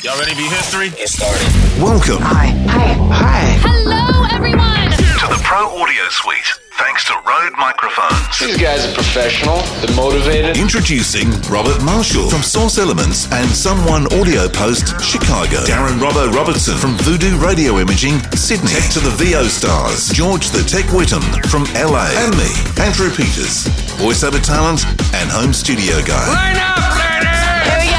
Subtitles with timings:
[0.00, 0.88] Y'all ready to be history?
[0.88, 1.46] Get started.
[1.78, 2.48] Welcome Hi.
[2.66, 2.96] Hi.
[3.12, 3.44] Hi.
[3.62, 4.90] Hello, everyone.
[4.90, 6.48] to the Pro Audio Suite,
[6.80, 8.34] thanks to Rode Microphones.
[8.40, 9.62] These guys are professional.
[9.78, 10.56] They're motivated.
[10.56, 15.62] Introducing Robert Marshall from Source Elements and Someone Audio Post, Chicago.
[15.70, 18.72] Darren Robbo Robertson from Voodoo Radio Imaging, Sydney.
[18.74, 22.10] Tech to the VO Stars, George the Tech Whittam from LA.
[22.26, 22.50] And me,
[22.82, 23.68] Andrew Peters,
[24.02, 24.82] voiceover talent
[25.14, 26.26] and home studio guy.
[26.26, 27.38] Line up, ladies!
[27.70, 27.92] Here we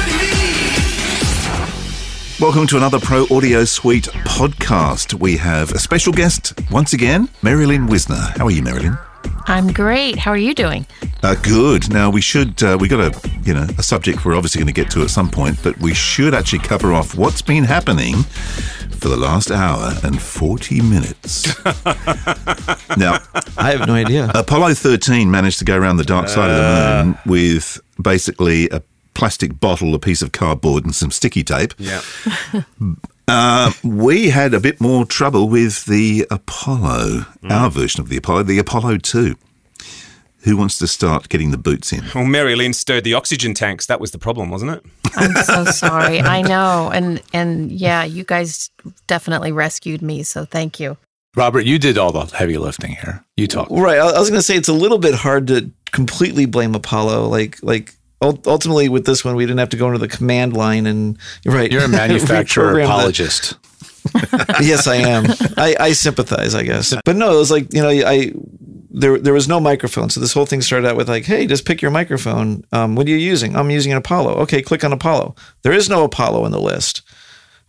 [0.00, 0.05] go.
[2.38, 5.14] Welcome to another Pro Audio Suite podcast.
[5.14, 8.20] We have a special guest once again, Mary Lynn Wisner.
[8.36, 8.98] How are you, Mary Lynn?
[9.46, 10.18] I'm great.
[10.18, 10.86] How are you doing?
[11.22, 11.90] Uh, good.
[11.90, 14.74] Now we should uh, we got a you know a subject we're obviously going to
[14.74, 18.16] get to at some point, but we should actually cover off what's been happening
[19.00, 21.46] for the last hour and forty minutes.
[22.98, 23.18] now,
[23.56, 24.30] I have no idea.
[24.34, 28.82] Apollo thirteen managed to go around the dark side of the moon with basically a
[29.16, 31.74] plastic bottle, a piece of cardboard, and some sticky tape.
[31.78, 32.02] Yeah.
[33.28, 38.44] Uh, we had a bit more trouble with the Apollo, our version of the Apollo,
[38.44, 39.34] the Apollo 2.
[40.42, 42.04] Who wants to start getting the boots in?
[42.14, 43.86] Well, Mary Lynn stirred the oxygen tanks.
[43.86, 44.84] That was the problem, wasn't it?
[45.16, 46.20] I'm so sorry.
[46.20, 46.88] I know.
[46.94, 48.70] And and yeah, you guys
[49.08, 50.96] definitely rescued me, so thank you.
[51.34, 53.24] Robert, you did all the heavy lifting here.
[53.36, 53.66] You talk.
[53.72, 53.98] Right.
[53.98, 57.26] I I was going to say it's a little bit hard to completely blame Apollo.
[57.26, 60.56] Like, like ul- ultimately with this one, we didn't have to go into the command
[60.56, 61.70] line and you're right.
[61.70, 63.54] You're a manufacturer apologist.
[64.62, 65.26] yes, I am.
[65.56, 66.94] I, I sympathize, I guess.
[67.04, 68.32] But no, it was like you know, I
[68.90, 71.66] there there was no microphone, so this whole thing started out with like, hey, just
[71.66, 72.64] pick your microphone.
[72.72, 73.56] Um, what are you using?
[73.56, 74.34] I'm using an Apollo.
[74.42, 75.34] Okay, click on Apollo.
[75.62, 77.02] There is no Apollo in the list.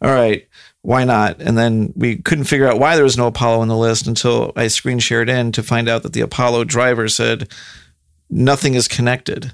[0.01, 0.47] All right,
[0.83, 1.41] why not?
[1.41, 4.53] And then we couldn't figure out why there was no Apollo in the list until
[4.55, 7.51] I screen shared in to find out that the Apollo driver said
[8.29, 9.53] nothing is connected.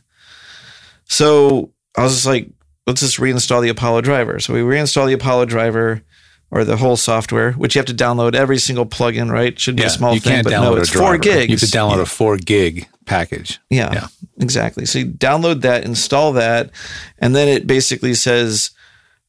[1.13, 2.49] So I was just like,
[2.87, 4.39] let's just reinstall the Apollo driver.
[4.39, 6.01] So we reinstall the Apollo driver
[6.49, 9.57] or the whole software, which you have to download every single plugin, right?
[9.59, 11.49] Should be a small you thing, can't but download no, it's four gigs.
[11.49, 13.59] You have to download a four gig package.
[13.69, 14.07] Yeah, Yeah.
[14.39, 14.85] exactly.
[14.85, 16.71] So you download that, install that,
[17.19, 18.71] and then it basically says,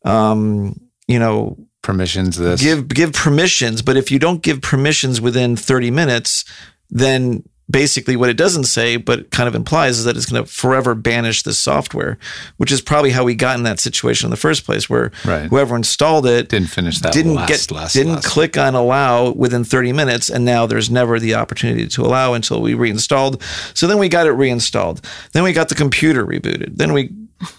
[0.05, 2.39] um, you know, Permissions.
[2.39, 2.63] This.
[2.63, 3.83] give give permissions.
[3.83, 6.47] But if you don't give permissions within 30 minutes,
[6.89, 10.51] then basically what it doesn't say, but kind of implies, is that it's going to
[10.51, 12.19] forever banish this software,
[12.59, 15.49] which is probably how we got in that situation in the first place, where Right.
[15.49, 18.27] whoever installed it Didn't finish that didn't last, get last, didn't last.
[18.27, 22.61] click on allow within 30 minutes and now there's never the opportunity to allow until
[22.61, 23.43] we reinstalled
[23.73, 25.01] so then we got it reinstalled
[25.33, 27.11] then we got the computer rebooted then we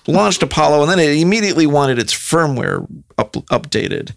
[0.07, 2.85] launched apollo and then it immediately wanted its firmware
[3.17, 4.11] up, updated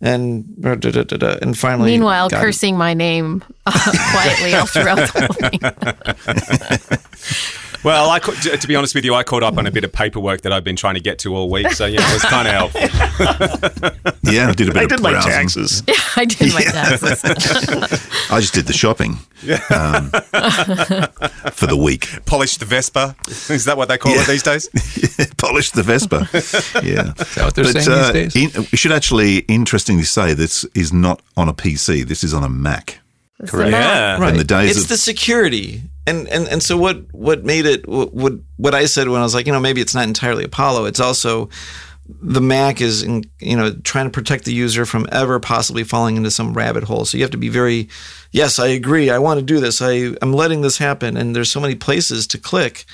[0.00, 2.44] and da, da, da, da, and finally Meanwhile, got it.
[2.44, 7.00] cursing my name uh, quietly all throughout the.
[7.84, 9.92] Well, I, to to be honest with you, I caught up on a bit of
[9.92, 11.70] paperwork that I've been trying to get to all week.
[11.72, 13.90] So, yeah, it was kind of helpful.
[14.26, 15.30] Yeah, I did a bit I of did my browsing.
[15.32, 15.82] taxes.
[16.16, 17.22] I did my taxes.
[18.30, 19.18] I just did the shopping
[19.70, 20.10] um,
[21.52, 22.08] for the week.
[22.24, 23.14] Polish the Vespa.
[23.28, 24.22] Is that what they call Yeah.
[24.22, 24.68] it these days?
[25.36, 26.26] Polished the Vespa.
[26.82, 27.12] Yeah.
[27.12, 28.56] Is that what they're But saying uh, these days?
[28.56, 32.04] in, we should actually interestingly say this is not on a PC.
[32.06, 32.98] This is on a Mac.
[33.40, 33.70] It's the map.
[33.72, 34.18] Yeah.
[34.18, 34.32] Right.
[34.32, 35.82] In the days it's of- the security.
[36.06, 38.12] And, and and so what what made it what
[38.56, 40.84] what- I said when I was like you know maybe it's not entirely Apollo.
[40.86, 41.48] It's also
[42.06, 46.16] the Mac is in, you know trying to protect the user from ever possibly falling
[46.16, 47.04] into some rabbit hole.
[47.06, 47.88] So you have to be very
[48.32, 49.08] yes I agree.
[49.10, 49.80] I want to do this.
[49.80, 51.16] I I'm letting this happen.
[51.16, 52.84] And there's so many places to click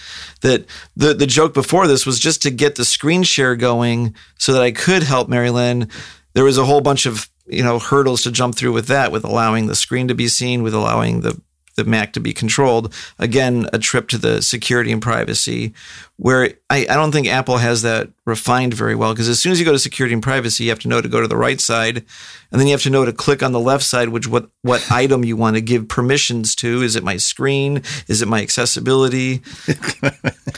[0.43, 4.53] that the the joke before this was just to get the screen share going so
[4.53, 5.89] that I could help Mary Lynn.
[6.35, 9.25] There was a whole bunch of you know hurdles to jump through with that with
[9.25, 11.41] allowing the screen to be seen with allowing the
[11.85, 12.95] the Mac to be controlled.
[13.19, 15.73] Again, a trip to the security and privacy,
[16.17, 19.13] where I, I don't think Apple has that refined very well.
[19.13, 21.09] Because as soon as you go to security and privacy, you have to know to
[21.09, 22.05] go to the right side,
[22.51, 24.91] and then you have to know to click on the left side, which what what
[24.91, 26.83] item you want to give permissions to.
[26.83, 27.83] Is it my screen?
[28.07, 29.43] Is it my accessibility?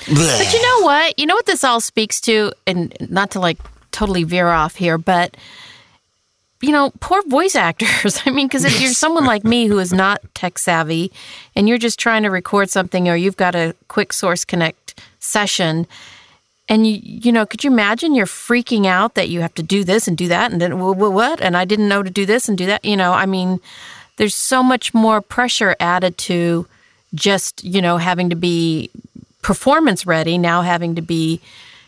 [0.04, 1.18] But you know what?
[1.18, 3.58] You know what this all speaks to, and not to like
[3.92, 5.36] totally veer off here, but
[6.62, 8.22] you know, poor voice actors.
[8.26, 11.12] I mean, because if you're someone like me who is not tech savvy,
[11.54, 15.86] and you're just trying to record something, or you've got a quick Source Connect session,
[16.68, 19.84] and you you know, could you imagine you're freaking out that you have to do
[19.84, 21.40] this and do that, and then wh- wh- what?
[21.40, 22.84] And I didn't know to do this and do that.
[22.84, 23.60] You know, I mean,
[24.16, 26.66] there's so much more pressure added to
[27.14, 28.88] just you know having to be
[29.42, 31.40] performance ready now having to be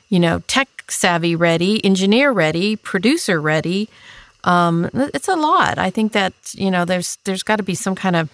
[0.08, 3.88] you know tech savvy ready engineer ready producer ready
[4.44, 7.94] um, it's a lot i think that you know there's there's got to be some
[7.94, 8.28] kind of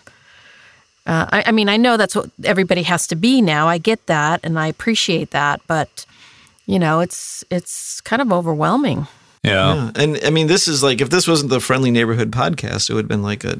[1.07, 4.07] uh, I, I mean i know that's what everybody has to be now i get
[4.07, 6.07] that and i appreciate that but
[6.67, 9.09] you know, it's it's kind of overwhelming.
[9.43, 9.75] Yeah.
[9.75, 9.91] Yeah.
[9.97, 13.05] And I mean, this is like if this wasn't the friendly neighborhood podcast, it would
[13.07, 13.59] have been like a.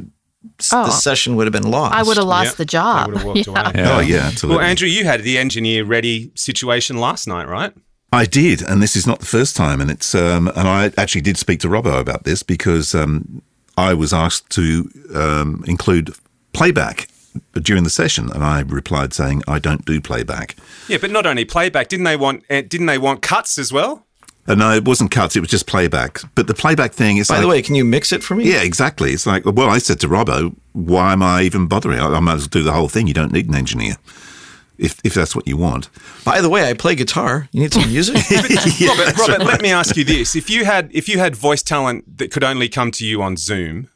[0.73, 0.85] Oh.
[0.85, 1.93] the session would have been lost.
[1.95, 3.09] I would have lost Yeah, the I job.
[3.09, 3.53] would have walked Yeah.
[3.71, 3.73] away.
[3.75, 3.97] Yeah.
[3.97, 4.59] Oh, yeah, absolutely.
[4.59, 7.73] Well, Andrew, you had the engineer ready situation last night, right?
[8.13, 9.81] I did, and this is not the first time.
[9.81, 13.43] And it's um, and I actually did speak to Robbo about this because um,
[13.77, 16.11] I was asked to um, include
[16.53, 17.07] playback
[17.55, 20.57] during the session, and I replied saying I don't do playback.
[20.89, 21.89] Yeah, but not only playback.
[21.89, 22.45] Didn't they want?
[22.51, 24.05] eh, Didn't they want cuts as well?
[24.49, 26.21] And no, it wasn't cuts; it was just playback.
[26.35, 28.51] But the playback thing is By like, the way, can you mix it for me?
[28.51, 29.13] yeah, exactly.
[29.13, 32.01] It's like, well, I said to Robbo, why am I even bothering?
[32.01, 33.07] I, I might as well do the whole thing.
[33.07, 33.95] You don't need an engineer
[34.81, 35.89] if if that's what you want.
[36.25, 37.49] By the way, I play guitar.
[37.53, 38.17] You need some music?
[38.89, 42.19] Robert, Robert, let me ask you this: if you had if you had voice talent
[42.19, 43.89] that could only come to you on Zoom,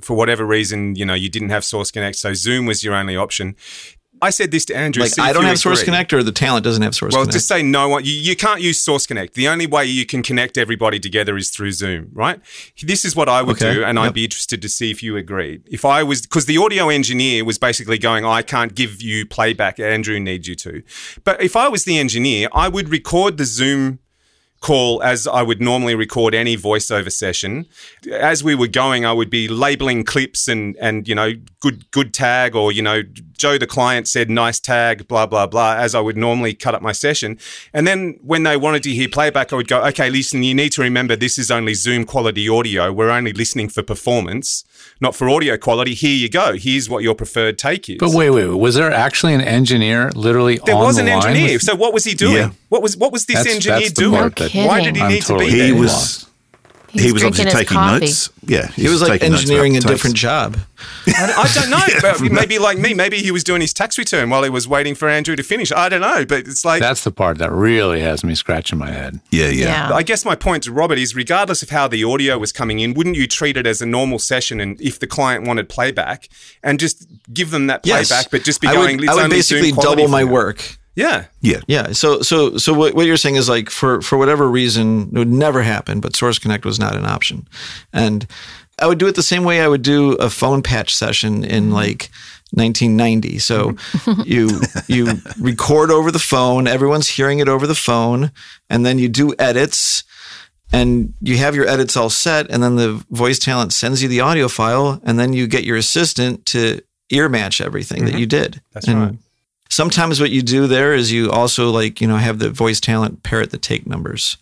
[0.00, 3.16] for whatever reason, you know, you didn't have Source Connect, so Zoom was your only
[3.16, 3.56] option.
[4.22, 5.02] I said this to Andrew.
[5.02, 5.86] like I don't have Source agree.
[5.92, 7.34] Connect, or the talent doesn't have Source Well, Connect.
[7.34, 8.04] Well, just say no one.
[8.04, 9.34] You, you can't use Source Connect.
[9.34, 12.40] The only way you can connect everybody together is through Zoom, right?
[12.82, 13.74] This is what I would Okay.
[13.74, 15.62] do, and I'd be interested to see if you agreed.
[15.70, 19.78] If I was, because the audio engineer was basically going, I can't give you playback.
[19.78, 20.82] Andrew needs you to.
[21.24, 23.98] But if I was the engineer, I would record the Zoom
[24.62, 27.66] call as I would normally record any voiceover session.
[28.10, 32.14] As we were going, I would be labeling clips and and you know good good
[32.14, 33.02] tag or you know
[33.36, 36.82] Joe the client said nice tag blah blah blah as I would normally cut up
[36.82, 37.38] my session.
[37.72, 40.72] And then when they wanted to hear playback, I would go, okay, listen, you need
[40.72, 42.92] to remember this is only Zoom quality audio.
[42.92, 44.64] We're only listening for performance,
[45.00, 45.94] not for audio quality.
[45.94, 46.56] Here you go.
[46.56, 47.96] Here's what your preferred take is.
[47.98, 48.54] But wait, wait, wait.
[48.58, 51.52] Was there actually an engineer literally There on was the an line engineer.
[51.54, 52.34] with- So what was he doing?
[52.36, 52.50] Yeah.
[52.68, 54.12] What was what was this That's- engineer that's doing?
[54.20, 55.66] part that Why did he I'm need totally to be He there?
[55.68, 56.26] getting was
[56.94, 57.04] lost.
[57.04, 58.06] he was obviously taking coffee.
[58.06, 58.30] notes.
[58.44, 60.56] Yeah, he was like engineering a about different job.
[61.06, 61.80] I don't know.
[62.00, 64.94] But maybe like me, maybe he was doing his tax return while he was waiting
[64.94, 65.72] for Andrew to finish.
[65.72, 66.24] I don't know.
[66.24, 69.20] But it's like That's the part that really has me scratching my head.
[69.30, 69.88] Yeah, yeah.
[69.90, 69.94] Yeah.
[69.94, 72.94] I guess my point to Robert is regardless of how the audio was coming in,
[72.94, 76.28] wouldn't you treat it as a normal session and if the client wanted playback
[76.62, 79.14] and just give them that Yes, playback, but just be I going, would, "It's I
[79.14, 80.78] would only basically Zoom double for my now." work.
[80.96, 81.26] Yeah.
[81.42, 81.60] Yeah.
[81.68, 81.92] Yeah.
[81.92, 85.28] So so so what, what you're saying is like for for whatever reason it would
[85.28, 87.46] never happen, but Source Connect was not an option,
[87.92, 88.26] and
[88.80, 91.64] I would do it the same way I would do a phone patch session in
[91.64, 91.74] mm-hmm.
[91.74, 92.10] like
[92.52, 93.38] 1990.
[93.38, 93.76] So
[94.24, 98.32] you you record over the phone, everyone's hearing it over the phone,
[98.70, 100.02] and then you do edits.
[100.72, 104.20] And you have your edits all set, and then the voice talent sends you the
[104.20, 108.18] audio file, and then you get your assistant to ear match everything that mm-hmm.
[108.18, 108.60] you did.
[108.72, 109.14] That's And right.
[109.70, 113.22] Sometimes what you do there is you also like, you know, have the voice talent
[113.22, 114.36] parrot the take numbers.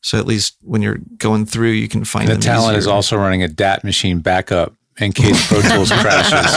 [0.00, 3.16] So at least when you're going through, you can find The them talent is also
[3.16, 6.54] running a DAT machine backup in case Pro Tools crashes.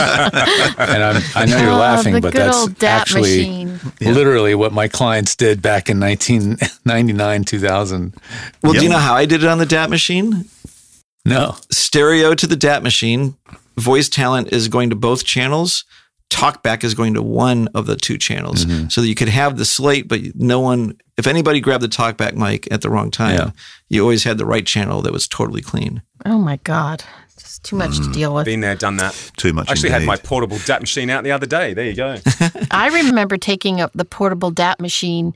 [0.78, 3.80] and I'm, I know you're Oh, laughing, but good that's old DAT actually machine.
[4.00, 8.14] literally what my clients did back in 1999, 2000.
[8.62, 10.44] Well, do you know how I did it on the DAT machine?
[11.24, 11.56] No.
[11.70, 13.36] Stereo to the DAT machine.
[13.76, 15.84] Voice talent is going to both channels.
[16.32, 18.88] Talkback is going to one of the two channels, Mm-hmm.
[18.88, 20.96] so that you could have the slate, but no one.
[21.18, 23.50] If anybody grabbed the talkback mic at the wrong time, Yeah.
[23.88, 26.02] you always had the right channel that was totally clean.
[26.24, 27.04] Oh my God.
[27.38, 28.44] Just too much to deal with.
[28.46, 29.14] Been there, done that.
[29.36, 29.68] Too much.
[29.68, 31.74] I actually had my portable DAT machine out the other day.
[31.74, 32.16] There you go.
[32.70, 35.34] I remember taking up the portable DAT machine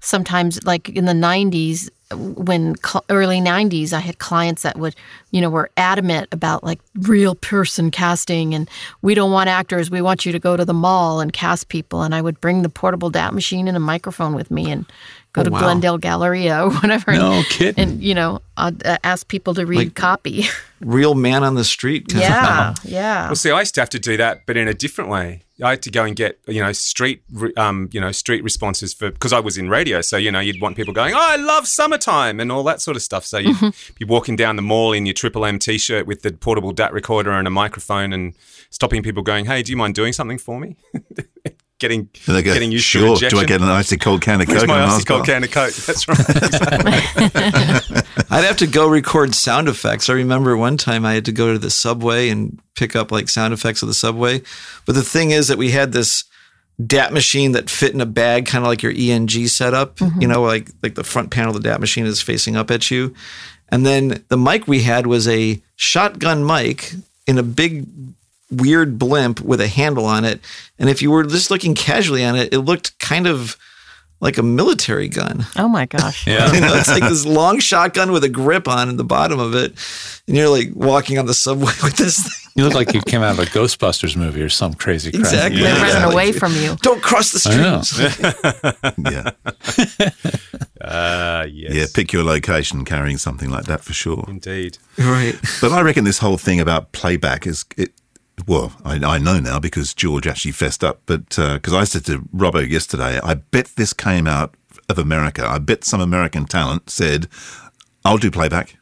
[0.00, 4.94] sometimes like in the 90s when cl- early 90s I had clients that would
[5.30, 8.68] you know were adamant about like real person casting and
[9.02, 12.02] we don't want actors we want you to go to the mall and cast people
[12.02, 14.86] and I would bring the portable DAT machine and a microphone with me and
[15.34, 15.58] go to wow.
[15.60, 17.82] Glendale Galleria or whatever No and, kidding.
[17.90, 20.44] and you know I'd uh, ask people to read Like- copy
[20.80, 22.10] Real man on the street.
[22.14, 25.10] yeah yeah Well, see, I used to have to do that, but in a different
[25.10, 25.42] way.
[25.62, 27.22] I had to go and get you know street
[27.56, 30.60] um, you know street responses for because I was in radio, so you know you'd
[30.60, 33.24] want people going, "Oh, I love summertime" and all that sort of stuff.
[33.24, 36.72] So you'd be walking down the mall in your Triple M T-shirt with the portable
[36.72, 38.34] DAT recorder and a microphone, and
[38.70, 40.76] stopping people going, "Hey, do you mind doing something for me?"
[41.78, 43.16] getting And go, getting used sure.
[43.16, 43.38] to Do.
[43.38, 44.68] I get an icy cold can of Where's Coke?
[44.68, 45.74] my and a icy cold can of Coke?
[45.74, 46.18] That's right.
[48.30, 50.10] I'd have to go record sound effects.
[50.10, 53.28] I remember one time I had to go to the subway and pick up like
[53.28, 54.42] sound effects of the subway.
[54.86, 56.24] But the thing is that we had this
[56.84, 59.96] DAT machine that fit in a bag, kind of like your ENG setup.
[59.96, 60.22] Mm-hmm.
[60.22, 62.90] You know, like like the front panel of the DAT machine is facing up at
[62.90, 63.14] you.
[63.70, 66.92] And then the mic we had was a shotgun mic
[67.26, 67.86] in a big
[68.50, 70.40] weird blimp with a handle on it.
[70.78, 73.56] And if you were just looking casually on it, it looked kind of
[74.20, 75.46] like a military gun.
[75.56, 76.52] oh my gosh Yeah.
[76.54, 79.54] You know, it's like this long shotgun with a grip on in the bottom of
[79.54, 79.74] it,
[80.26, 82.32] and you're like walking on the subway with this thing.
[82.56, 85.20] You look like you came out of a Ghostbusters movie or some crazy crap.
[85.20, 85.60] Exactly.
[85.62, 85.92] they're Yeah.
[85.94, 87.82] running away from you Don't cross the I know.
[87.82, 88.18] streets.
[89.12, 89.30] Yeah.
[90.82, 91.74] Ah, yes.
[91.74, 94.24] Yeah, pick your location carrying something like that for sure.
[94.28, 94.78] Indeed.
[94.96, 95.36] Right.
[95.60, 97.92] But I reckon this whole thing about playback is it.
[98.46, 101.00] Well, I, I know now because George actually fessed up.
[101.06, 104.54] But uh, because I said to Robbo yesterday, I bet this came out
[104.88, 105.46] of America.
[105.46, 107.28] I bet some American talent said,
[108.04, 108.76] "I'll do playback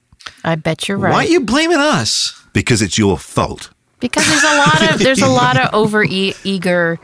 [0.45, 1.13] I bet you're right.
[1.13, 2.43] Why are you blaming us?
[2.53, 6.35] because it's your fault." because there's a lot of there's a lot of over e-
[6.45, 6.99] eager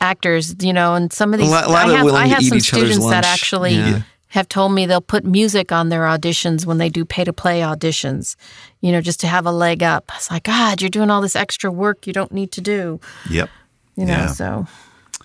[0.00, 2.20] actors, you know, and some of these A lot- a lot I of have willing
[2.22, 3.26] I to have eat some each other's students that lunch.
[3.26, 4.02] actually Yeah.
[4.34, 7.60] Have told me they'll put music on their auditions when they do pay to play
[7.60, 8.36] auditions,
[8.80, 10.10] you know, just to have a leg up.
[10.16, 13.00] It's like, God, you're doing all this extra work you don't need to do,
[13.30, 13.48] Yep.
[13.96, 14.12] you know.
[14.12, 14.26] Yeah.
[14.28, 14.66] So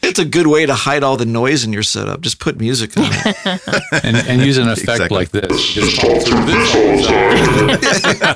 [0.02, 2.22] It's a good way to hide all the noise in your setup.
[2.22, 3.46] Just put music on it.
[4.06, 5.18] and, and use an effect Exactly.
[5.18, 5.74] like this.
[5.74, 8.30] Just follow through this whole song.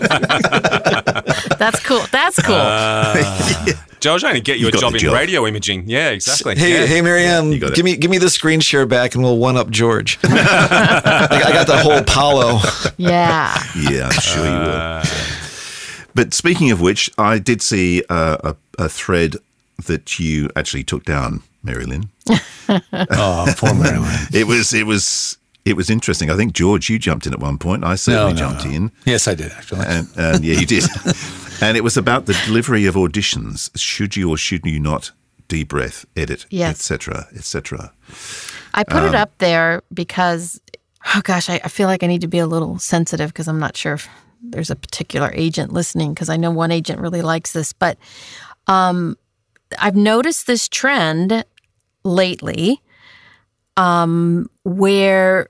[1.60, 2.02] that's cool.
[2.12, 2.56] That's cool.
[2.60, 3.66] Ah.
[4.04, 5.14] Joe, I was trying to get you, You a job in job.
[5.14, 5.86] radio imaging.
[5.88, 6.58] Yeah, exactly.
[6.58, 6.86] Hey, yeah.
[6.86, 7.76] hey, Marianne, You got it.
[7.78, 10.20] give me give me the screen share back, and we'll one up George.
[10.26, 12.60] I, I got the whole Apollo.
[12.98, 13.58] yeah.
[13.80, 15.04] Yeah, I'm sure you will.
[16.16, 18.38] But speaking of which, I did see uh,
[18.78, 19.38] a, a thread
[19.88, 22.10] that you actually took down, Mary Lynn.
[22.70, 24.28] Oh, poor Mary Lynn.
[24.34, 26.30] It was it was it was interesting.
[26.30, 27.86] I think George, you jumped in at one point.
[27.86, 28.72] I certainly no, jumped no.
[28.72, 29.86] in, Yes, I did actually.
[29.86, 30.84] and, and yeah, you did.
[31.62, 33.70] And it was about the delivery of auditions.
[33.78, 35.12] Should you or should you not
[35.48, 36.80] deep breath, edit, Yes.
[36.92, 37.94] etc., etc.
[38.74, 40.60] I put Um, it up there because,
[41.16, 43.60] oh gosh, I, I feel like I need to be a little sensitive because I'm
[43.60, 44.08] not sure if
[44.42, 47.72] there's a particular agent listening because I know one agent really likes this.
[47.74, 47.98] But
[48.68, 49.18] um,
[49.80, 51.46] I've noticed this trend
[52.04, 52.82] lately
[53.78, 55.50] um, where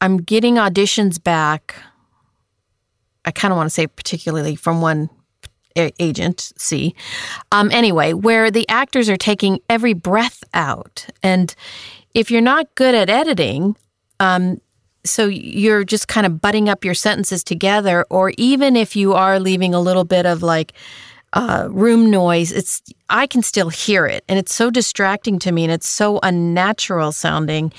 [0.00, 1.74] I'm getting auditions back.
[3.26, 5.10] I kind of want to say, particularly from one
[5.76, 6.94] a- agent, C.
[7.52, 11.06] Um, anyway, where the actors are taking every breath out.
[11.22, 11.54] And
[12.14, 13.76] if you're not good at editing,
[14.20, 14.60] um,
[15.04, 19.38] so you're just kind of butting up your sentences together, or even if you are
[19.38, 20.72] leaving a little bit of like
[21.32, 25.64] uh, room noise, it's I can still hear it, and it's so distracting to me,
[25.64, 27.72] and it's so unnatural sounding.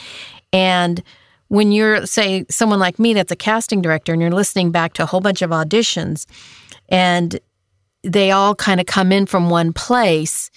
[0.53, 1.03] And
[1.47, 5.03] when you're say someone like me that's a casting director, and you're listening back to
[5.03, 6.25] a whole bunch of auditions,
[6.89, 7.39] and
[8.03, 10.49] they all kind of come in from one place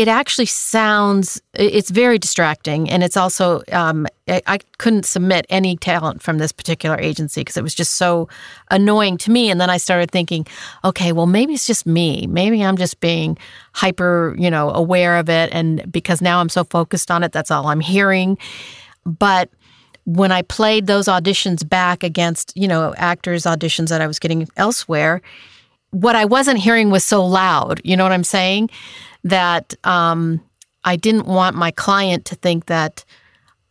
[0.00, 5.76] it actually sounds it's very distracting and it's also um, I, I couldn't submit any
[5.76, 8.26] talent from this particular agency because it was just so
[8.70, 9.50] annoying to me.
[9.50, 10.46] And then i started thinking
[10.84, 12.26] okay well maybe it's just me.
[12.28, 13.36] Maybe i'm just being
[13.74, 17.50] hyper you know aware of it and because now i'm so focused on it that's
[17.50, 18.38] all i'm hearing.
[19.04, 19.50] But
[20.04, 24.48] when i played those auditions back against you know actors auditions that i was getting
[24.56, 25.20] elsewhere
[25.90, 27.80] what I wasn't hearing was so loud.
[27.84, 28.70] You know what I'm saying?
[29.24, 30.40] That um,
[30.84, 33.04] I didn't want my client to think that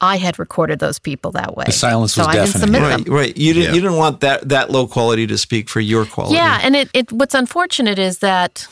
[0.02, 1.66] I had recorded those people that way.
[1.66, 2.82] The silence so was I didn't deafening.
[2.82, 3.14] Right, them.
[3.14, 3.38] right.
[3.38, 3.76] You didn't Yeah.
[3.76, 6.36] you didn't want that that low quality to speak for your quality.
[6.36, 8.68] Yeah, and it, it what's unfortunate is that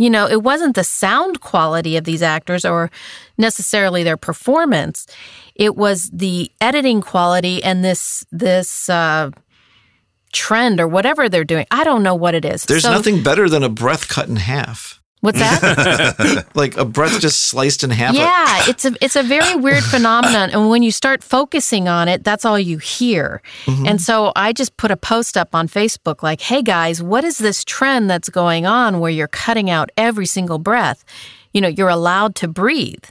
[0.00, 2.90] you know it wasn't the sound quality of these actors or
[3.36, 5.06] necessarily their performance.
[5.54, 9.30] It was the editing quality and this this uh,
[10.32, 11.66] trend or whatever they're doing.
[11.70, 12.64] I don't know what it is.
[12.64, 14.99] There's So- nothing better than a breath cut in half.
[15.20, 16.46] What's that?
[16.54, 18.14] Like a breath just sliced in half.
[18.14, 22.24] Yeah, it's a it's a very weird phenomenon, and when you start focusing on it,
[22.24, 23.40] that's all you hear.
[23.66, 23.86] Mm-hmm.
[23.86, 27.38] And so I just put a post up on Facebook like, "Hey guys, what is
[27.38, 31.04] this trend that's going on where you're cutting out every single breath?
[31.52, 33.04] You know, you're allowed to breathe.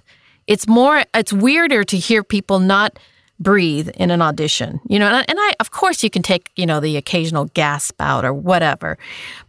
[0.48, 3.00] It's more it's weirder to hear people not
[3.40, 4.80] breathe in an audition.
[4.88, 7.46] You know, and I, and I of course you can take, you know, the occasional
[7.46, 8.98] gasp out or whatever.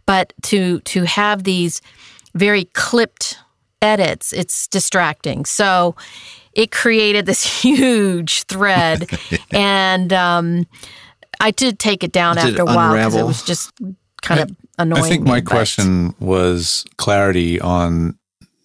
[0.05, 1.81] But to to have these
[2.33, 3.37] very clipped
[3.81, 5.45] edits, it's distracting.
[5.45, 5.95] So
[6.53, 9.09] it created this huge thread,
[9.51, 10.67] and um,
[11.39, 13.71] I did take it down Did it after a while because it was just
[14.21, 15.03] kind of annoying.
[15.03, 18.17] I think me, my but- question was clarity on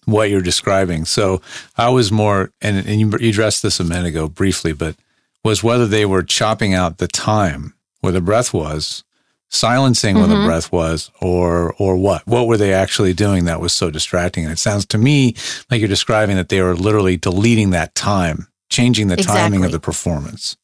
[0.05, 1.03] what you're describing.
[1.03, 1.41] So
[1.77, 4.95] I was more, and, and you, you addressed this a minute ago briefly, but
[5.43, 9.03] was whether they were chopping out the time where the breath was,
[9.49, 10.41] silencing where Mm-hmm.
[10.41, 12.25] the breath was, or or what?
[12.27, 14.43] What were they actually doing that was so distracting?
[14.43, 15.35] And it sounds to me
[15.71, 19.79] like you're describing that they were literally deleting that time, changing the timing of the
[19.79, 20.57] performance.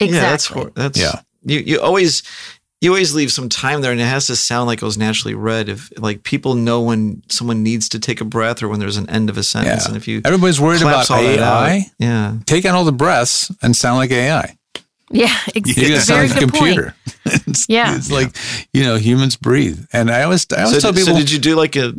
[0.00, 0.16] exactly.
[0.16, 1.20] Yeah, that's hor- that's Yeah.
[1.44, 2.22] You you always
[2.82, 5.34] you always leave some time there, and it has to sound like it was naturally
[5.34, 5.68] read.
[5.70, 9.08] If like people know when someone needs to take a breath or when there's an
[9.08, 9.88] end of a sentence, Yeah.
[9.88, 11.90] and if you Everybody's worried about all that out- AI.
[11.98, 14.56] yeah, Take out all the breaths and sound like AI.
[15.10, 16.74] yeah, ex- You're gonna very sound like a good point.
[16.76, 16.94] computer.
[17.46, 17.96] it's, Yeah.
[17.96, 18.36] it's like
[18.72, 21.18] you know humans breathe, and I always I always So, tell did- so people.
[21.20, 21.92] did you do like a?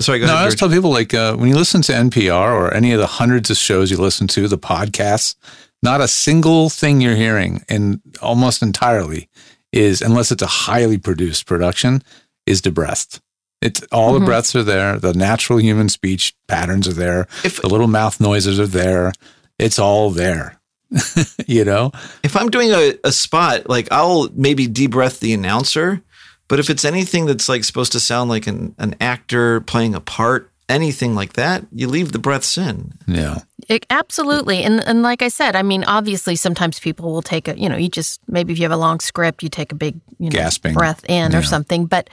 [0.00, 0.58] Sorry, go no, I always George.
[0.60, 3.56] tell people like uh, when you listen to NPR or any of the hundreds of
[3.56, 5.36] shows you listen to, the podcasts,
[5.82, 9.28] Not a single thing you're hearing, and almost entirely
[9.72, 12.02] is, unless it's a highly produced production,
[12.46, 13.20] is debreathed.
[13.62, 14.20] It's all Mm-hmm.
[14.20, 14.98] the breaths are there.
[14.98, 17.26] The natural human speech patterns are there.
[17.42, 19.12] If- the little mouth noises are there.
[19.58, 20.55] It's all there.
[21.46, 21.92] you know?
[22.22, 26.02] if I'm doing a, a spot, like I'll maybe debreath the announcer,
[26.48, 30.00] but if it's anything that's like supposed to sound like an, an actor playing a
[30.00, 32.92] part, anything like that, you leave the breaths in.
[33.06, 33.38] Yeah.
[33.68, 34.62] It, absolutely.
[34.62, 37.76] And and like I said, I mean, obviously sometimes people will take a, you know,
[37.76, 40.30] you just maybe if you have a long script, you take a big, you know,
[40.30, 40.74] Gasping.
[40.74, 41.38] breath in Yeah.
[41.38, 41.86] or something.
[41.86, 42.08] But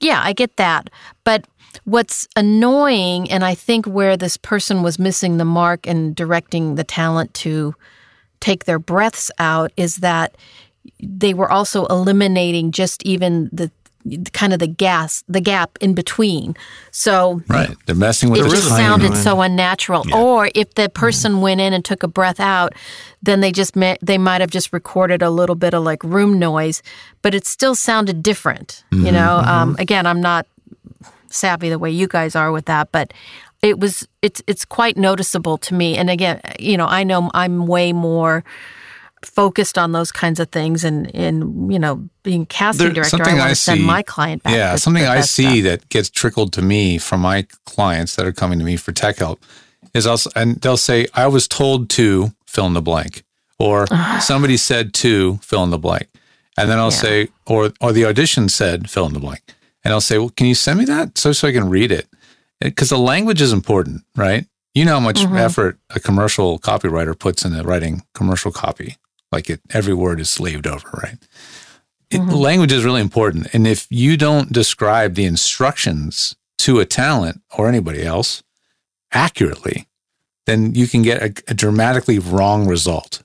[0.00, 0.90] yeah, I get that.
[1.22, 1.46] But
[1.84, 6.84] what's annoying and I think where this person was missing the mark and directing the
[6.84, 7.74] talent to
[8.40, 10.36] take their breaths out is that
[11.02, 13.70] they were also eliminating just even the
[14.32, 16.56] kind of the gas the gap in between.
[16.90, 17.74] So Right.
[17.86, 20.04] They're messing with it the just sounded so unnatural.
[20.14, 22.74] Or if the person went in and took a breath out,
[23.22, 26.38] then they just may, they might have just recorded a little bit of like room
[26.38, 26.82] noise,
[27.22, 28.84] but it still sounded different.
[28.90, 30.46] You know, um, again, I'm not
[31.30, 33.12] savvy the way you guys are with that, but
[33.62, 35.96] it was it's it's quite noticeable to me.
[35.96, 38.44] And again, you know, I know I'm way more
[39.24, 43.18] focused on those kinds of things and and you know being casting There- director i
[43.18, 45.64] something want I to send see- my client back Yeah, with something I see stuff.
[45.80, 49.18] that gets trickled to me from my clients that are coming to me for tech
[49.18, 49.42] help
[49.92, 53.24] is also, and they'll say, I was told to fill in the blank,
[53.58, 53.86] or
[54.20, 56.06] somebody said to fill in the blank.
[56.56, 57.04] And then I'll Yeah.
[57.06, 59.42] say, or, or the audition said fill in the blank.
[59.82, 62.06] And I'll say, well, can you send me that so, so I can read it?
[62.60, 64.46] Because the language is important, right?
[64.74, 65.36] You know how much Mm-hmm.
[65.36, 68.96] effort a commercial copywriter puts into writing commercial copy.
[69.32, 71.18] Like it, every word is slaved over, right?
[72.10, 72.30] It, Mm-hmm.
[72.30, 73.48] Language is really important.
[73.54, 78.42] And if you don't describe the instructions to a talent or anybody else
[79.12, 79.86] accurately,
[80.46, 83.22] then you can get a, a dramatically wrong result.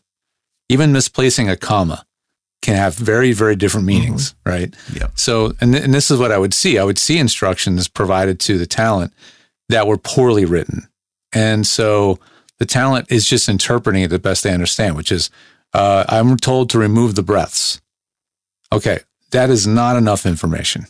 [0.69, 2.05] Even misplacing a comma
[2.63, 4.73] can have very, very different meanings, right?
[4.93, 5.07] Yeah.
[5.15, 6.79] So, and, th- and this is what I would see.
[6.79, 9.13] I would see instructions provided to the talent
[9.67, 10.87] that were poorly written.
[11.33, 12.19] And so
[12.59, 15.29] the talent is just interpreting it the best they understand, which is,
[15.73, 17.81] uh, I'm told to remove the breaths.
[18.71, 18.99] Okay,
[19.31, 20.85] that is not enough information.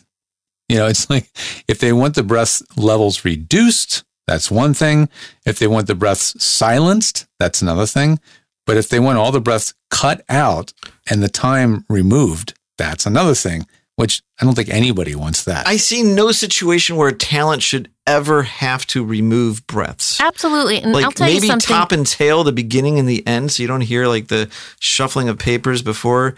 [0.68, 1.28] You know, it's like
[1.66, 5.08] if they want the breath levels reduced, that's one thing.
[5.44, 8.20] If they want the breaths silenced, that's another thing.
[8.64, 10.72] But if they want all the breaths cut out
[11.10, 15.66] and the time removed, that's another thing, which I don't think anybody wants that.
[15.66, 20.20] I see no situation where talent should ever have to remove breaths.
[20.20, 23.26] absolutely and i'll Like tell you maybe something top and tail, the beginning and the
[23.26, 26.34] end, so you don't hear like the shuffling of papers before.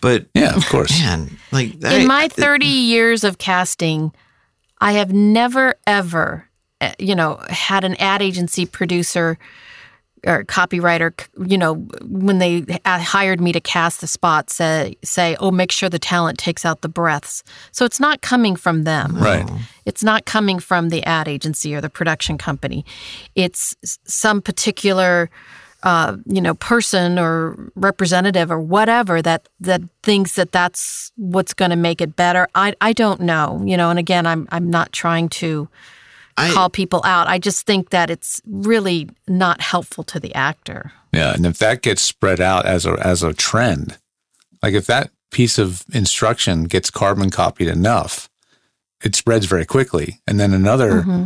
[0.00, 0.98] But yeah, of course.
[0.98, 4.12] man, like in I- my 30 years of casting,
[4.80, 6.46] I have never ever,
[6.80, 9.36] uh, you know, had an ad agency producer
[10.26, 11.12] or copywriter,
[11.46, 15.72] you know, when they uh, hired me to cast the spot, say, say, oh, make
[15.72, 17.42] sure the talent takes out the breaths.
[17.72, 19.16] So it's not coming from them.
[19.16, 19.48] Right.
[19.86, 22.84] It's not coming from the ad agency or the production company.
[23.34, 25.30] It's some particular,
[25.82, 31.70] uh, you know, person or representative or whatever that that thinks that that's what's going
[31.70, 32.46] to make it better.
[32.54, 33.90] I I don't know, you know.
[33.90, 35.68] And again, I'm I'm not trying to
[36.40, 37.28] I- call people out.
[37.28, 40.92] I just think that it's really not helpful to the actor.
[41.12, 43.98] Yeah, and if that gets spread out as a as a trend,
[44.62, 48.28] like if that piece of instruction gets carbon copied enough,
[49.02, 51.24] it spreads very quickly, and then another Mm-hmm.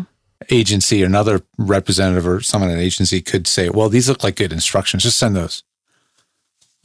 [0.50, 4.52] agency, another representative, or someone at an agency could say, "Well, these look like good
[4.52, 5.02] instructions.
[5.02, 5.62] Just send those,"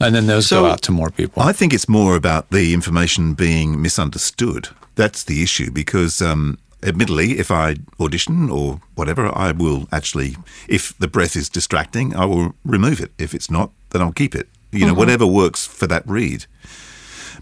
[0.00, 1.42] and then those So- go out to more people.
[1.42, 4.68] I think it's more about the information being misunderstood.
[4.94, 10.36] That's the issue because, um, admittedly, if I audition or whatever, I will actually,
[10.68, 13.12] if the breath is distracting, I will remove it.
[13.18, 14.48] If it's not, then I'll keep it.
[14.72, 14.98] You know, mm-hmm.
[14.98, 16.46] whatever works for that read.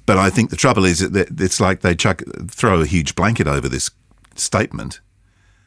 [0.06, 3.46] But I think the trouble is that it's like they chuck, throw a huge blanket
[3.46, 3.90] over this
[4.34, 5.00] statement.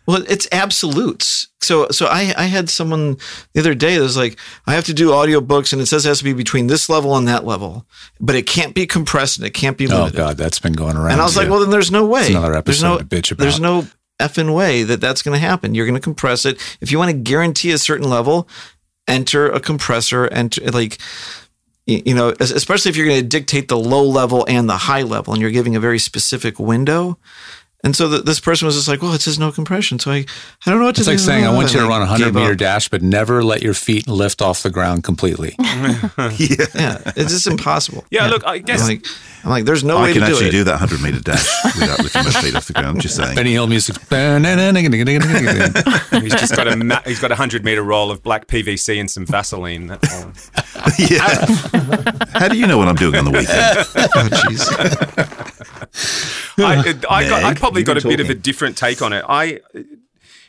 [0.07, 1.47] Well, it's absolutes.
[1.61, 3.17] So, so I, I had someone
[3.53, 6.09] the other day that was like, I have to do audiobooks and it says it
[6.09, 7.85] has to be between this level and that level,
[8.19, 10.09] but it can't be compressed and it can't be oh.
[10.09, 11.11] God, that's been going around.
[11.11, 12.21] and I was like, well, then there's no way.
[12.21, 13.85] It's another there's no, bitch There's no
[14.19, 15.75] effing way that that's going to happen.
[15.75, 16.59] You're going to compress it.
[16.81, 18.47] If you want to guarantee a certain level,
[19.07, 20.99] enter a compressor and like,
[21.85, 25.33] you know, especially if you're going to dictate the low level and the high level
[25.33, 27.17] and you're giving a very specific window.
[27.83, 29.97] And so the, this person was just like, well, it says no compression.
[29.97, 30.17] So I,
[30.65, 31.13] I don't know what to It's do.
[31.13, 32.57] like saying, I want you to run a 100 meter up.
[32.57, 35.55] dash, but never let your feet lift off the ground completely.
[35.59, 36.05] yeah.
[36.37, 38.05] Yeah, it's just impossible.
[38.11, 39.05] Yeah, look, I guess- I'm like,
[39.43, 41.47] I'm like, there's no I way can to do actually do, that 100 meter dash
[41.79, 43.01] without lifting my feet off the ground.
[43.01, 43.35] Just saying.
[43.35, 43.95] Benny Hill music.
[46.21, 49.09] He's just got a ma- he's got a hundred meter roll of black PVC and
[49.09, 49.87] some Vaseline.
[49.87, 50.31] That's all.
[50.99, 51.45] yeah.
[52.39, 53.49] How do you know what I'm doing on the weekend?
[54.15, 55.81] Oh, jeez.
[56.59, 59.13] I, I, got, I Meg, probably got a been bit of a different take on
[59.13, 59.23] it.
[59.27, 59.59] I,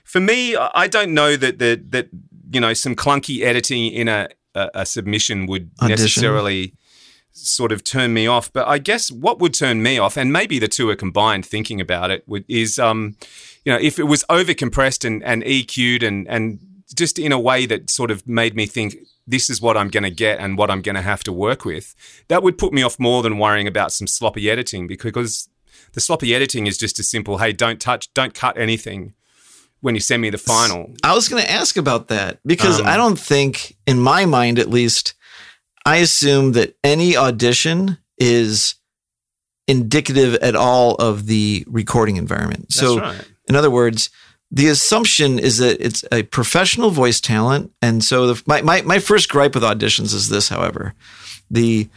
[0.04, 2.08] for me, I don't know that that that
[2.50, 5.88] you know some clunky editing in a a, a submission would Audition.
[5.88, 6.74] necessarily
[7.32, 8.52] sort of turn me off.
[8.52, 11.80] But I guess what would turn me off, and maybe the two are combined, thinking
[11.80, 13.16] about it, would, is um,
[13.64, 16.58] you know, if it was over compressed and, and EQ'd and and
[16.94, 20.02] just in a way that sort of made me think this is what I'm going
[20.02, 21.94] to get and what I'm going to have to work with,
[22.28, 25.48] that would put me off more than worrying about some sloppy editing because
[25.92, 29.14] the sloppy editing is just a simple, hey, don't touch, don't cut anything
[29.80, 30.94] when you send me the final.
[31.02, 34.58] I was going to ask about that because Um, I don't think, in my mind
[34.58, 35.14] at least,
[35.84, 38.76] I assume that any audition is
[39.66, 42.72] indicative at all of the recording environment.
[42.72, 43.28] so, right.
[43.48, 44.10] in other words,
[44.50, 47.72] the assumption is that it's a professional voice talent.
[47.80, 50.94] And so, the, my, my, my first gripe with auditions is this, however.
[51.50, 51.88] The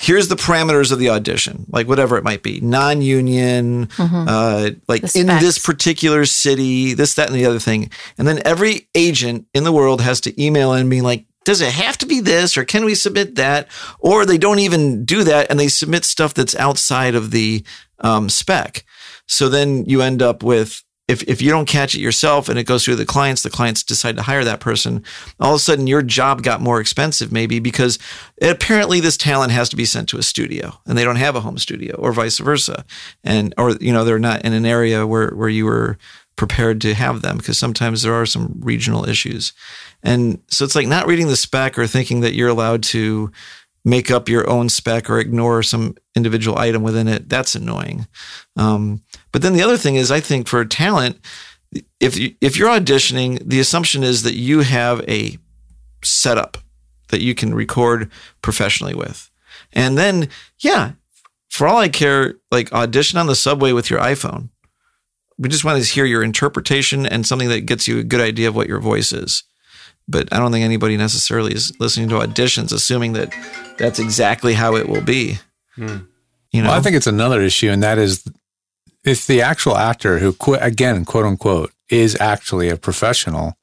[0.00, 5.26] here's the parameters of the audition, like whatever it might be, non-union, uh, like in
[5.26, 7.90] this particular city, this, that, and the other thing.
[8.16, 11.72] And then every agent in the world has to email in being like, does it
[11.72, 13.68] have to be this or can we submit that?
[13.98, 17.62] Or they don't even do that and they submit stuff that's outside of the
[17.98, 18.84] um, spec.
[19.26, 22.64] So then you end up with if, if you don't catch it yourself and it
[22.64, 25.02] goes through the clients, the clients decide to hire that person.
[25.40, 27.98] All of a sudden, your job got more expensive, maybe because
[28.40, 31.40] apparently this talent has to be sent to a studio and they don't have a
[31.40, 32.84] home studio, or vice versa,
[33.24, 35.98] and or you know they're not in an area where where you were
[36.36, 39.52] prepared to have them because sometimes there are some regional issues,
[40.04, 43.32] and so it's like not reading the spec or thinking that you're allowed to
[43.84, 47.28] make up your own spec or ignore some individual item within it.
[47.28, 48.06] That's annoying.
[48.56, 51.18] Um, but then the other thing is, I think for talent,
[52.00, 55.38] if you, if you're auditioning, the assumption is that you have a
[56.02, 56.58] setup
[57.08, 58.10] that you can record
[58.42, 59.30] professionally with,
[59.72, 60.92] and then yeah,
[61.48, 64.50] for all I care, like audition on the subway with your iPhone.
[65.38, 68.48] We just want to hear your interpretation and something that gets you a good idea
[68.48, 69.42] of what your voice is.
[70.10, 73.32] But I don't think anybody necessarily is listening to auditions assuming that
[73.78, 75.38] that's exactly how it will be.
[75.76, 75.98] Hmm.
[76.50, 78.24] You know, Well, I think it's another issue, and that is
[79.04, 83.56] if the actual actor who, qu- again, quote unquote, is actually a professional,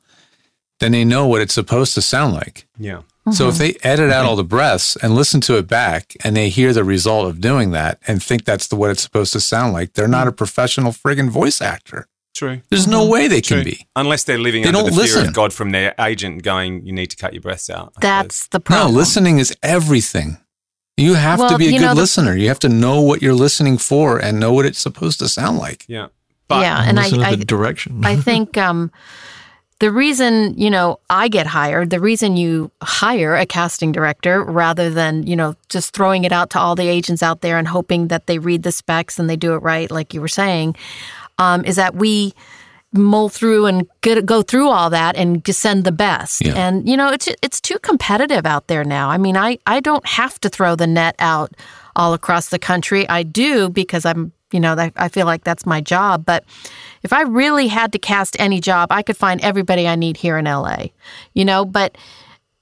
[0.80, 2.68] then they know what it's supposed to sound like.
[2.78, 3.02] Yeah.
[3.32, 3.60] So if mm-hmm.
[3.60, 4.30] they edit out mm-hmm.
[4.30, 7.72] all the breaths and listen to it back and they hear the result of doing
[7.72, 10.30] that and think that's the what it's supposed to sound like, they're not mm-hmm.
[10.30, 12.08] a professional friggin' voice actor.
[12.38, 12.62] True.
[12.69, 13.58] There's no way they True.
[13.58, 13.88] can be.
[13.95, 15.28] Unless they're living They under don't the fear listen.
[15.28, 17.93] of God from their agent going, you need to cut your breaths out.
[17.97, 18.93] I That's the problem.
[18.93, 20.38] No, listening is everything.
[20.97, 22.36] You have to be a good know, the- listener.
[22.36, 25.58] You have to know what you're listening for and know what it's supposed to sound
[25.58, 25.84] like.
[25.88, 26.08] Yeah.
[26.47, 28.06] But yeah, and I, listen I the direction.
[28.06, 28.91] I think um,
[29.80, 34.89] the reason you know I get hired, the reason you hire a casting director rather
[34.89, 38.08] than you know just throwing it out to all the agents out there and hoping
[38.08, 40.76] that they read the specs and they do it right, like you were saying,
[41.38, 42.34] um, is that we
[42.93, 46.43] mull through and get, go through all that and send the best.
[46.43, 46.54] Yeah.
[46.56, 49.10] And you know it's it's too competitive out there now.
[49.10, 51.54] I mean, I I don't have to throw the net out
[51.95, 53.08] all across the country.
[53.10, 56.45] I do because I'm you know I feel like that's my job, but
[57.04, 60.38] if I really had to cast any job, I could find everybody I need here
[60.38, 60.88] in LA.
[61.34, 61.97] You know, but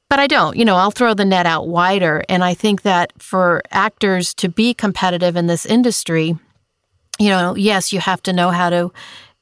[0.09, 0.55] but I don't.
[0.55, 4.49] You know, I'll throw the net out wider and I think that for actors to
[4.49, 6.37] be competitive in this industry,
[7.19, 8.91] you know, yes, you have to know how to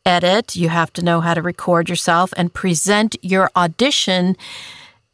[0.05, 4.35] edit, you have to know how to record yourself and present your audition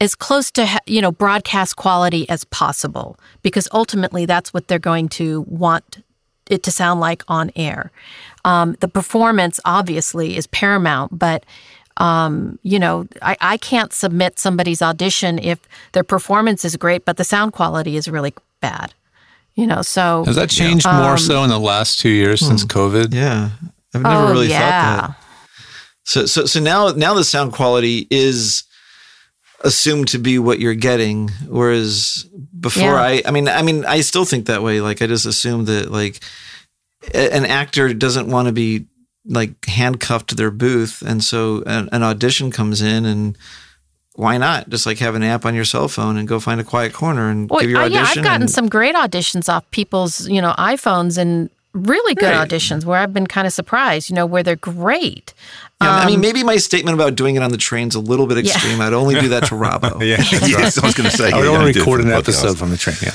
[0.01, 5.09] as close to you know broadcast quality as possible because ultimately that's what they're going
[5.09, 6.03] to want
[6.49, 7.91] it to sound like on air.
[8.43, 11.45] Um, the performance obviously is paramount, but
[11.97, 15.59] um, you know I, I can't submit somebody's audition if
[15.91, 18.93] their performance is great but the sound quality is really bad.
[19.59, 22.63] You know, so Has that changed Um, more so in the last two years since
[22.63, 23.13] COVID?
[23.13, 23.49] yeah,
[23.93, 24.59] I've never oh really yeah.
[25.01, 25.23] thought that.
[26.05, 28.63] So, so, so now, now the sound quality is
[29.63, 32.25] assumed to be what you're getting, whereas
[32.57, 33.01] before, Yeah.
[33.01, 34.79] I, I mean, I mean, I still think that way.
[34.81, 36.23] Like, I just assume that like
[37.13, 38.85] a- an actor doesn't want to be
[39.25, 43.37] like handcuffed to their booth, and so an, an audition comes in, and
[44.19, 46.63] why not just like have an app on your cell phone and go find a
[46.65, 48.03] quiet corner and Well, give your I- audition?
[48.03, 52.33] yeah, I've gotten and- some great auditions off people's, you know, iPhones and really good
[52.33, 55.33] auditions where I've been kind of surprised, you know, where they're great.
[55.81, 57.99] Yeah, I Um, mean, maybe my statement about doing it on the train's is a
[58.01, 58.81] little bit extreme.
[58.81, 60.01] I'd only do that to Robbo.
[60.05, 60.17] Yeah.
[60.45, 61.31] yes, I was going to say.
[61.31, 62.97] I would you only don't do it record an episode from the train.
[63.01, 63.13] Yeah.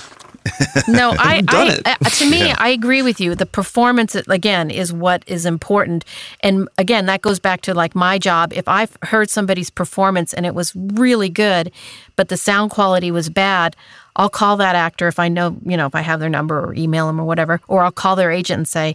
[0.88, 1.82] No, I, I it.
[1.86, 3.34] uh, to me, I agree with you.
[3.34, 6.04] The performance again is what is important,
[6.40, 8.52] and again, that goes back to like my job.
[8.52, 11.72] If I've heard somebody's performance and it was really good,
[12.16, 13.76] but the sound quality was bad,
[14.16, 16.74] I'll call that actor if I know, you know, if I have their number or
[16.74, 18.94] email them or whatever, or I'll call their agent and say,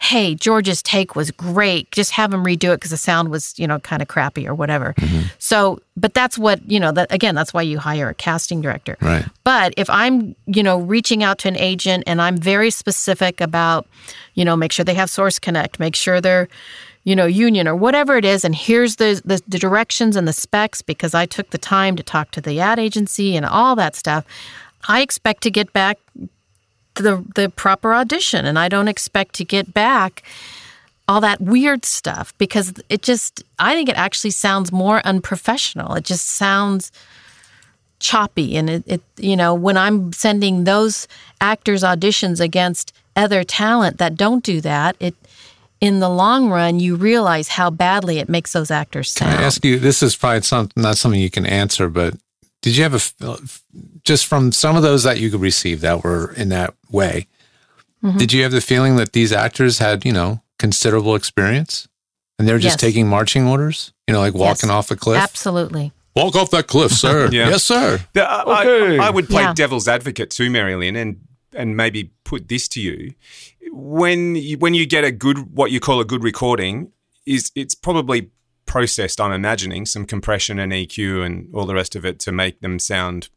[0.00, 1.90] "Hey, George's take was great.
[1.90, 4.54] Just have him redo it because the sound was, you know, kind of crappy or
[4.54, 5.22] whatever." Mm-hmm.
[5.38, 6.92] So, but that's what you know.
[6.92, 8.96] That again, that's why you hire a casting director.
[9.00, 9.24] Right.
[9.42, 13.88] But if I'm, you know, reaching out to an agent and I'm very specific about,
[14.34, 16.48] you know, make sure they have Source Connect, make sure they're,
[17.04, 20.32] you know, union or whatever it is, and here's the, the the directions and the
[20.32, 23.96] specs because I took the time to talk to the ad agency and all that
[23.96, 24.24] stuff.
[24.88, 25.98] I expect to get back
[26.94, 30.22] the the proper audition, and I don't expect to get back
[31.08, 35.94] all that weird stuff because it just I think it actually sounds more unprofessional.
[35.94, 36.92] It just sounds
[38.00, 41.06] choppy and it, it you know when i'm sending those
[41.40, 45.14] actors auditions against other talent that don't do that it
[45.80, 49.64] in the long run you realize how badly it makes those actors Can I ask
[49.64, 49.78] you?
[49.78, 52.14] This is probably some, not something you can answer, but
[52.62, 52.96] did you have a
[53.32, 53.62] f-
[54.04, 57.26] just from some of those that you could receive that were in that way?
[58.04, 58.18] Mm-hmm.
[58.18, 61.88] Did you have the feeling that these actors had you know considerable experience,
[62.38, 62.80] and they're just Yes.
[62.80, 63.92] taking marching orders?
[64.06, 64.74] You know, like walking Yes.
[64.74, 65.18] off a cliff.
[65.22, 67.28] absolutely Walk off that cliff, sir.
[67.32, 67.48] Yeah.
[67.50, 68.00] Yes, sir.
[68.14, 69.54] The- I- I, I would play Yeah.
[69.54, 71.20] devil's advocate too, Mary Lynn, and
[71.54, 73.14] and maybe put this to you:
[73.72, 76.92] when you, when you get a good, what you call a good recording,
[77.26, 78.30] is it's probably
[78.66, 79.20] processed.
[79.20, 82.78] I'm imagining some compression and EQ and all the rest of it to make them
[82.78, 83.28] sound,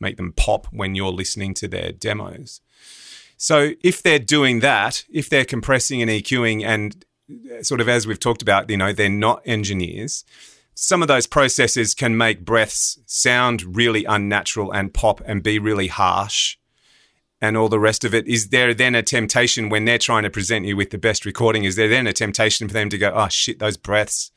[0.00, 2.60] make them pop when you're listening to their demos.
[3.36, 8.06] So if they're doing that, if they're compressing and EQing, and uh, sort of as
[8.06, 10.24] we've talked about, you know, they're not engineers
[10.80, 15.88] some of those processes can make breaths sound really unnatural and pop and be really
[15.88, 16.56] harsh
[17.40, 18.26] and all the rest of it.
[18.26, 21.64] Is there then a temptation when they're trying to present you with the best recording?
[21.64, 24.30] Is there then a temptation for them to go, oh shit, those breaths,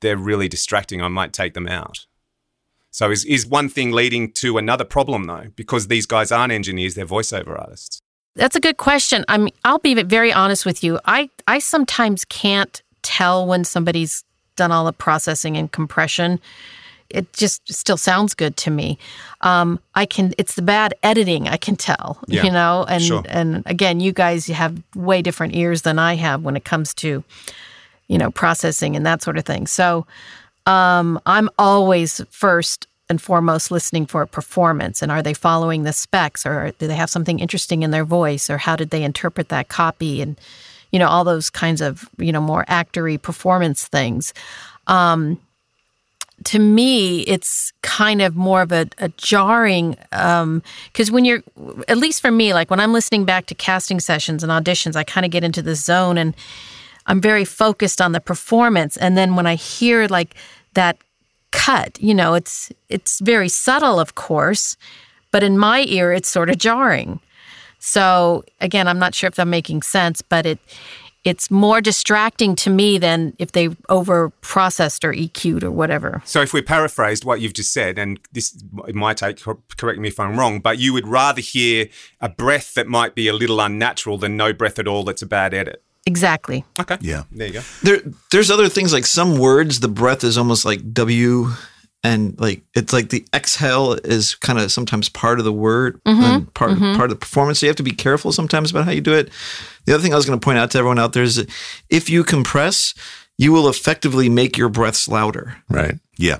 [0.00, 1.02] they're really distracting.
[1.02, 2.06] I might take them out.
[2.90, 5.48] So is, is one thing leading to another problem though?
[5.56, 8.00] Because these guys aren't engineers, they're voiceover artists.
[8.34, 9.24] That's a good question.
[9.26, 11.00] I mean, I'll be very honest with you.
[11.04, 14.24] I, I sometimes can't tell when somebody's
[14.54, 16.40] done all the processing and compression.
[17.10, 18.98] It just still sounds good to me.
[19.40, 20.34] Um, I can.
[20.36, 21.48] It's the bad editing.
[21.48, 22.18] I can tell.
[22.28, 23.22] Yeah, you know, and sure.
[23.28, 27.24] and again, you guys have way different ears than I have when it comes to,
[28.06, 29.66] you know, processing and that sort of thing.
[29.66, 30.06] So,
[30.66, 35.92] um, I'm always first and foremost listening for a performance and are they following the
[35.92, 39.48] specs or do they have something interesting in their voice or how did they interpret
[39.48, 40.38] that copy and
[40.92, 44.34] you know all those kinds of you know more actory performance things
[44.86, 45.40] um
[46.44, 51.42] to me it's kind of more of a, a jarring um because when you're
[51.88, 55.02] at least for me like when i'm listening back to casting sessions and auditions i
[55.02, 56.34] kind of get into the zone and
[57.06, 58.96] i'm very focused on the performance.
[58.96, 60.34] And then when i hear like
[60.74, 60.96] that
[61.50, 64.76] cut you know it's it's very subtle of course
[65.30, 67.20] but in my ear it's sort of jarring.
[67.78, 70.58] So again i'm not sure if i'm making sense but it
[71.24, 76.40] it's more distracting to me than if they over processed or eq'd or whatever So
[76.40, 79.42] if we paraphrased what you've just said, and this it might take,
[79.76, 81.88] correct me if I'm wrong, but you would rather hear
[82.20, 85.26] a breath that might be a little unnatural than no breath at all that's a
[85.26, 85.82] bad edit.
[86.06, 86.96] exactly Okay.
[87.00, 87.24] Yeah.
[87.32, 87.62] There you go.
[87.82, 88.00] There,
[88.30, 89.80] there's other things like some words.
[89.80, 91.50] The breath is almost like W,
[92.04, 96.52] and like it's like the exhale is kind of sometimes part of the word and
[96.54, 97.58] part part of the performance.
[97.60, 99.30] So you have to be careful sometimes about how you do it.
[99.84, 101.48] The other thing I was going to point out to everyone out there is that
[101.88, 102.94] if you compress,
[103.36, 105.56] you will effectively make your breaths louder.
[105.68, 105.94] Right.
[106.18, 106.38] Yeah.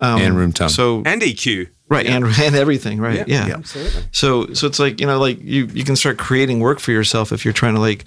[0.00, 0.68] Um, And room tone.
[0.68, 1.68] So And EQ.
[1.88, 4.02] right and and everything right yeah, Yeah, absolutely.
[4.12, 7.32] so so it's like you know like you you can start creating work for yourself
[7.32, 8.04] if you're trying to like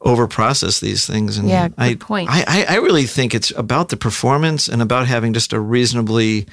[0.00, 2.28] over process these things and Yeah, good I, point.
[2.30, 6.46] I I I really think it's about the performance and about having just a reasonably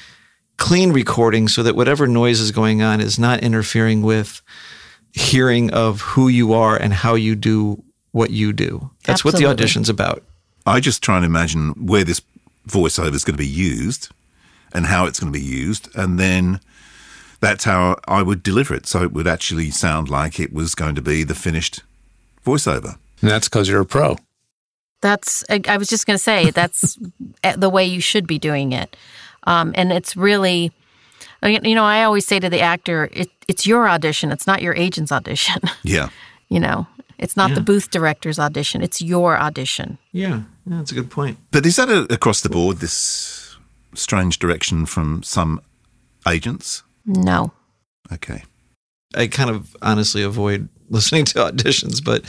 [0.58, 4.41] clean recording so that whatever noise is going on is not interfering with
[5.12, 9.45] hearing of who you are and how you do what you do that's what the
[9.45, 10.23] audition's about
[10.65, 12.21] I just try and imagine where this
[12.67, 14.10] voiceover is going to be used
[14.73, 15.89] and how it's going to be used.
[15.95, 16.60] And then
[17.39, 18.88] that's how I would deliver it.
[18.88, 21.84] So it would actually sound like it was going to be the finished
[22.45, 22.97] voiceover.
[23.25, 24.17] And that's because you're a pro.
[25.01, 26.95] That's, I, I was just going to say, that's
[27.57, 28.95] the way you should be doing it.
[29.47, 30.71] Um, and it's really,
[31.43, 34.75] you know, I always say to the actor, it, it's your audition, it's not your
[34.75, 35.59] agent's audition.
[35.83, 36.09] Yeah.
[36.49, 36.85] you know,
[37.17, 37.55] It's not Yeah.
[37.55, 38.83] the booth director's audition.
[38.83, 39.97] It's your audition.
[40.11, 41.38] Yeah, yeah, that's a good point.
[41.49, 43.57] But is that a, across the board, this
[43.95, 45.59] strange direction from some
[46.27, 46.83] agents?
[47.07, 47.53] No.
[48.13, 48.43] Okay.
[49.15, 52.23] I kind of honestly avoid listening to auditions, but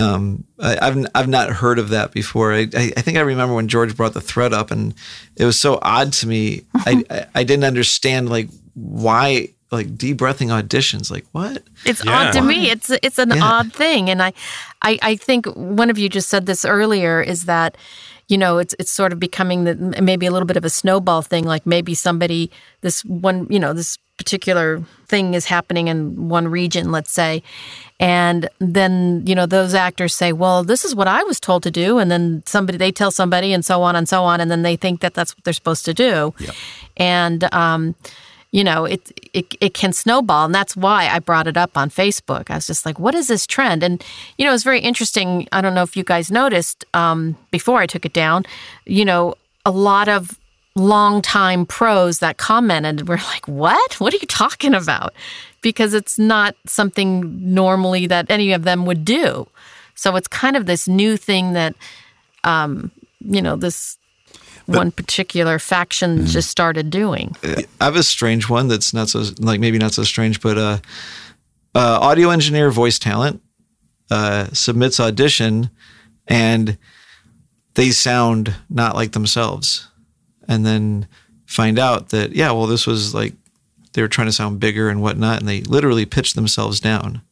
[0.00, 2.52] um, I, I've I've not heard of that before.
[2.52, 4.94] I, I, I think I remember when George brought the thread up, and
[5.36, 6.62] it was so odd to me.
[6.74, 11.10] I, I I didn't understand like why like deep breathing auditions.
[11.10, 11.62] Like what?
[11.84, 12.28] It's Yeah.
[12.28, 12.70] odd to me.
[12.70, 13.44] It's it's an Yeah.
[13.44, 14.32] odd thing, and I,
[14.82, 17.76] I I think one of you just said this earlier is that,
[18.28, 21.22] you know, it's it's sort of becoming the, maybe a little bit of a snowball
[21.22, 21.44] thing.
[21.44, 26.92] Like maybe somebody this one, you know, this particular thing is happening in one region,
[26.92, 27.42] let's say,
[27.98, 31.70] and then you know those actors say, well, this is what I was told to
[31.70, 34.62] do, and then somebody they tell somebody, and so on and so on, and then
[34.62, 36.34] they think that that's what they're supposed to do,
[36.96, 37.94] and um
[38.50, 41.90] you know, it, it it can snowball, and that's why I brought it up on
[41.90, 42.50] Facebook.
[42.50, 44.02] I was just like, "What is this trend?" And
[44.38, 45.46] you know, it's very interesting.
[45.52, 48.46] I don't know if you guys noticed um, before I took it down.
[48.86, 49.34] You know,
[49.66, 50.38] a lot of
[50.78, 54.00] longtime pros that commented were like, "What?
[54.00, 55.14] What are you talking about?"
[55.60, 59.48] Because it's not something normally that any of them would do.
[59.94, 61.74] So it's kind of this new thing that,
[62.44, 63.98] um, you know, this
[64.68, 67.34] one particular faction just started doing.
[67.42, 70.78] I have a strange one that's not so like maybe not so strange, but uh,
[71.74, 73.40] uh, audio engineer voice talent
[74.10, 75.70] uh, submits audition,
[76.26, 76.76] and
[77.74, 79.87] they sound not like themselves,
[80.48, 81.06] and then
[81.46, 83.34] find out that yeah, well, this was like
[83.92, 87.22] they were trying to sound bigger and whatnot, and they literally pitched themselves down.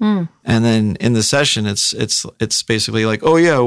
[0.00, 0.24] Hmm.
[0.46, 3.58] And then in the session, it's it's it's basically like, oh yeah,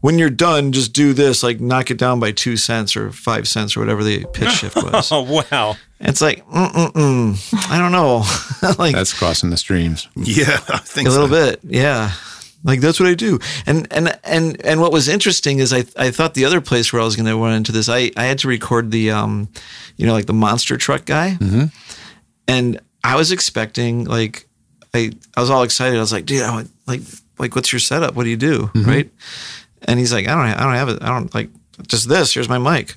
[0.00, 3.46] when you're done, just do this, like knock it down by two cents or five
[3.46, 5.12] cents or whatever the pitch shift was.
[5.12, 5.76] Oh wow.
[6.00, 7.70] And It's like, mm-mm-mm.
[7.70, 8.24] I don't know.
[8.78, 10.08] like That's crossing the streams.
[10.16, 11.50] Yeah, I think a little so.
[11.50, 11.60] bit.
[11.62, 12.12] Yeah.
[12.64, 13.38] Like that's what I do.
[13.66, 17.02] And and and and what was interesting is I I thought the other place where
[17.02, 19.48] I was going to run into this, I I had to record the um,
[19.96, 21.36] you know, like the monster truck guy,
[22.46, 24.46] and I was expecting like
[24.94, 25.96] I I was all excited.
[25.96, 27.00] I was like, dude, I want, like
[27.38, 28.14] like what's your setup?
[28.14, 28.70] What do you do?
[28.86, 29.10] Right?
[29.82, 31.02] And he's like, I don't I don't have it.
[31.02, 31.50] I don't like
[31.88, 32.32] just this.
[32.34, 32.96] Here's my mic.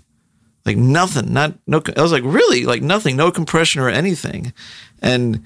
[0.65, 1.33] Like nothing.
[1.33, 1.81] Not no.
[1.97, 2.65] I was like, really?
[2.65, 3.15] Like nothing.
[3.15, 4.53] No compression or anything.
[5.01, 5.43] And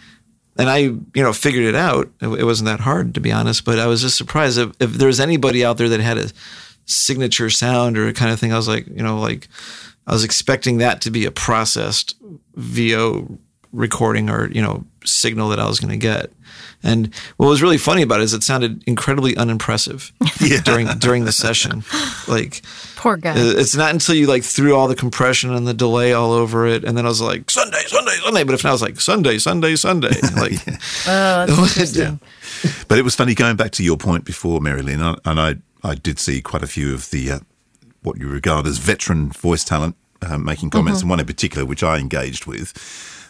[0.59, 2.11] and I, you know, figured it out.
[2.19, 3.63] It, wasn't that hard, to be honest.
[3.63, 6.29] But I was just surprised if, if there was anybody out there that had a
[6.85, 8.51] signature sound or a kind of thing.
[8.51, 9.47] I was like, you know, like
[10.05, 12.15] I was expecting that to be a processed
[12.55, 13.39] VO
[13.71, 16.31] recording or you know signal that I was going to get.
[16.81, 20.13] And what was really funny about it is it sounded incredibly unimpressive
[20.63, 21.83] during during the session.
[22.27, 22.61] Like
[22.95, 23.33] Poor guy.
[23.37, 26.83] it's not until you like threw all the compression and the delay all over it,
[26.85, 28.43] and then I was like Sunday, Sunday, Sunday.
[28.45, 30.53] But if now I was like Sunday, Sunday, Sunday, like
[31.07, 32.19] oh, that's interesting.
[32.87, 35.39] But it was funny going back to your point before, Mary Lynn, and I- and
[35.39, 35.55] I,
[35.89, 37.39] I did see quite a few of the uh,
[38.03, 41.83] what you regard as veteran voice talent uh, making comments, and one in particular which
[41.83, 42.73] I engaged with.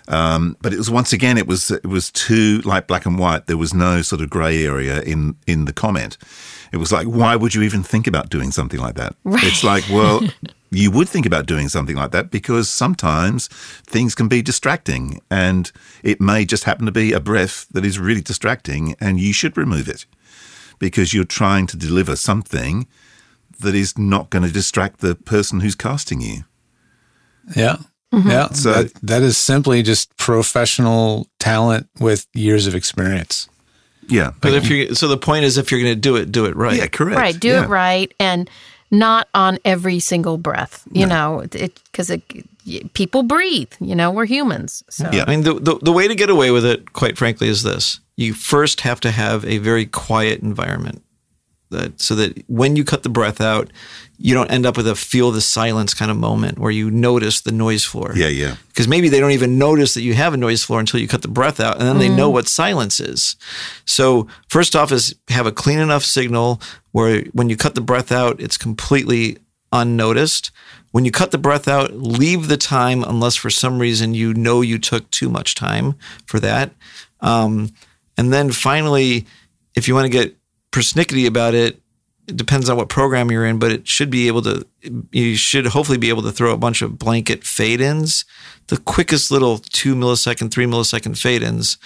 [0.09, 3.45] Um, but it was once again, it was it was too like black and white.
[3.45, 6.17] There was no sort of grey area in in the comment.
[6.71, 9.15] It was like, why would you even think about doing something like that?
[9.25, 10.21] It's like, well,
[10.71, 13.47] you would think about doing something like that because sometimes
[13.85, 15.71] things can be distracting, and
[16.03, 19.57] it may just happen to be a breath that is really distracting, and you should
[19.57, 20.05] remove it
[20.79, 22.87] because you're trying to deliver something
[23.59, 26.45] that is not going to distract the person who's casting you.
[27.55, 27.77] Yeah.
[28.13, 28.29] Mm-hmm.
[28.29, 28.49] Yeah.
[28.49, 33.47] So- that, that is simply just professional talent with years of experience.
[34.07, 36.45] Yeah, But if you so the point is if you're going to do it, do
[36.45, 36.75] it right.
[36.77, 37.17] yeah, correct.
[37.19, 37.39] Right.
[37.39, 37.65] Do Yeah.
[37.65, 38.49] it right and
[38.89, 42.23] not on every single breath, you know, it because it,
[42.93, 44.83] people breathe, you know, we're humans.
[44.89, 45.25] So Yeah.
[45.27, 47.99] I mean, the, the the way to get away with it, quite frankly, is this:
[48.17, 51.03] you first have to have a very quiet environment,
[51.69, 53.71] that so that when you cut the breath out,
[54.17, 57.41] you don't end up with a feel the silence kind of moment where you notice
[57.41, 58.13] the noise floor.
[58.15, 58.55] Yeah, yeah.
[58.67, 61.21] because maybe they don't even notice that you have a noise floor until you cut
[61.21, 63.35] the breath out and then they know what silence is
[63.83, 66.61] so first off is have a clean enough signal
[66.93, 69.37] where when you cut the breath out it's completely
[69.73, 70.51] unnoticed
[70.91, 74.61] when you cut the breath out leave the time unless for some reason you know
[74.61, 76.71] you took too much time for that
[77.19, 77.69] um,
[78.17, 79.25] and then finally
[79.75, 80.38] if you want to get
[80.71, 81.81] persnickety about it
[82.29, 84.65] it depends on what program you're in, but it should be able to,
[85.11, 88.23] you should hopefully be able to throw a bunch of blanket fade ins,
[88.67, 91.77] the quickest little two millisecond, three millisecond fade ins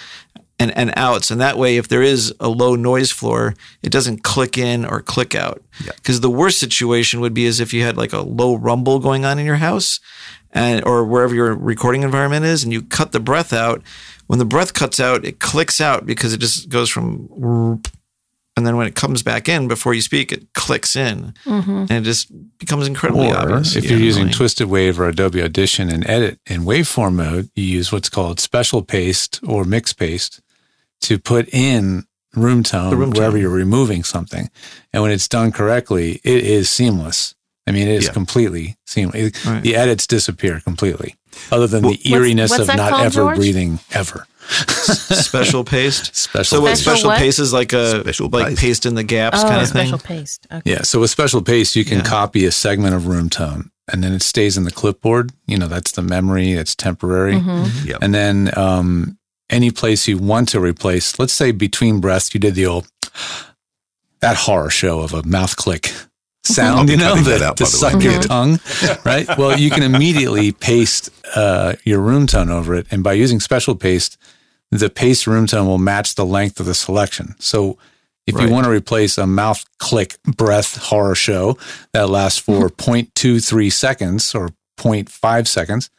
[0.59, 1.31] and, and outs.
[1.31, 5.01] And that way, if there is a low noise floor, it doesn't click in or
[5.01, 5.63] click out.
[5.95, 9.23] Because the worst situation would be as if you had like a low rumble going
[9.23, 10.01] on in your house
[10.51, 13.81] and, or wherever your recording environment is, and you cut the breath out.
[14.27, 17.81] When the breath cuts out, it clicks out because it just goes from
[18.55, 21.71] and then when it comes back in before you speak, it clicks in, mm-hmm.
[21.71, 22.27] and it just
[22.59, 23.75] becomes incredibly Or obvious.
[23.75, 24.35] if you're using really.
[24.35, 29.39] TwistedWave or Adobe Audition and edit in waveform mode, you use what's called special paste
[29.47, 30.41] or mix paste
[31.01, 33.41] to put in room tone room wherever tone.
[33.41, 34.49] you're removing something.
[34.91, 37.35] And when it's done correctly, it is seamless.
[37.67, 38.11] I mean, it is Yeah.
[38.13, 39.45] completely seamless.
[39.45, 39.61] Right.
[39.63, 41.15] The edits disappear completely,
[41.51, 43.35] other than the eeriness what's of not called, ever George?
[43.37, 44.27] breathing ever.
[44.47, 46.15] Special paste.
[46.15, 46.77] Special So what.
[46.77, 47.19] Special special what?
[47.19, 48.61] paste is like a Special like paste.
[48.61, 49.87] paste in the gaps Oh, kind a of thing.
[49.87, 50.47] special paste.
[50.51, 50.61] Okay.
[50.71, 50.81] Yeah.
[50.83, 52.03] So with special paste, you can Yeah.
[52.05, 55.31] copy a segment of room tone and then it stays in the clipboard.
[55.47, 57.35] You know, that's the memory, it's temporary.
[57.35, 57.87] Mm-hmm.
[57.87, 57.97] Yep.
[58.01, 59.17] And then um,
[59.49, 62.87] any place you want to replace, let's say between breaths, you did the old,
[64.21, 65.91] that horror show of a mouth click
[66.45, 67.91] sound, you know, cutting that the, out, to by the way.
[67.91, 68.59] suck your tongue,
[69.05, 69.27] right?
[69.37, 72.85] Well, you can immediately paste uh, your room tone over it.
[72.91, 74.17] And by using special paste,
[74.79, 77.35] the paste room tone will match the length of the selection.
[77.39, 77.77] So
[78.27, 78.47] if Right.
[78.47, 81.57] you want to replace a mouth click breath horror show
[81.91, 85.89] that lasts for 0.23 seconds or 0.5 seconds,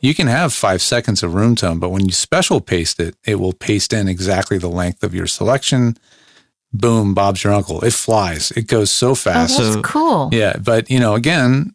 [0.00, 3.36] you can have five seconds of room tone, but when you special paste it, it
[3.40, 5.96] will paste in exactly the length of your selection.
[6.72, 7.80] Boom, Bob's your uncle.
[7.82, 8.50] It flies.
[8.52, 9.56] It goes so Oh, fast.
[9.56, 10.28] that's So- cool.
[10.32, 11.74] yeah, but you know, again,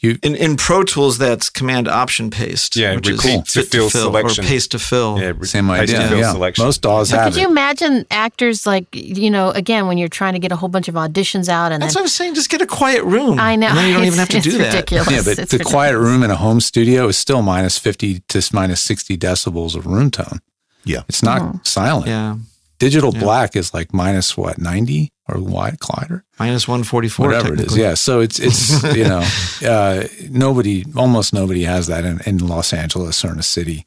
[0.00, 2.76] you In, in Pro Tools, that's Command Option Paste.
[2.76, 4.44] Yeah, which is repeat to fit fill or selection.
[4.44, 5.18] paste to fill.
[5.18, 6.00] Yeah, same paste idea.
[6.00, 6.64] and fill Yeah, selection.
[6.64, 10.34] most DAWs But have could you imagine actors like you know again when you're trying
[10.34, 12.34] to get a whole bunch of auditions out and That's then what I'm saying.
[12.34, 13.38] Just get a quiet room.
[13.40, 14.72] I know And then you don't even have to it's do that.
[14.74, 15.10] ridiculous.
[15.10, 15.72] Yeah, but It's the ridiculous.
[15.72, 19.86] quiet room in a home studio is still minus 50 to minus 60 decibels of
[19.86, 20.38] room tone.
[20.84, 21.02] Yeah.
[21.08, 21.56] It's not Mm-hmm.
[21.64, 22.06] silent.
[22.06, 22.36] Yeah.
[22.78, 26.22] Digital black is like minus what, 90 or wide collider?
[26.38, 27.26] Minus 144.
[27.26, 27.76] Whatever it is.
[27.76, 27.94] Yeah.
[27.94, 29.26] So it's, it's, you know,
[29.66, 33.86] uh, nobody, almost nobody has that in, in Los Angeles or in a city.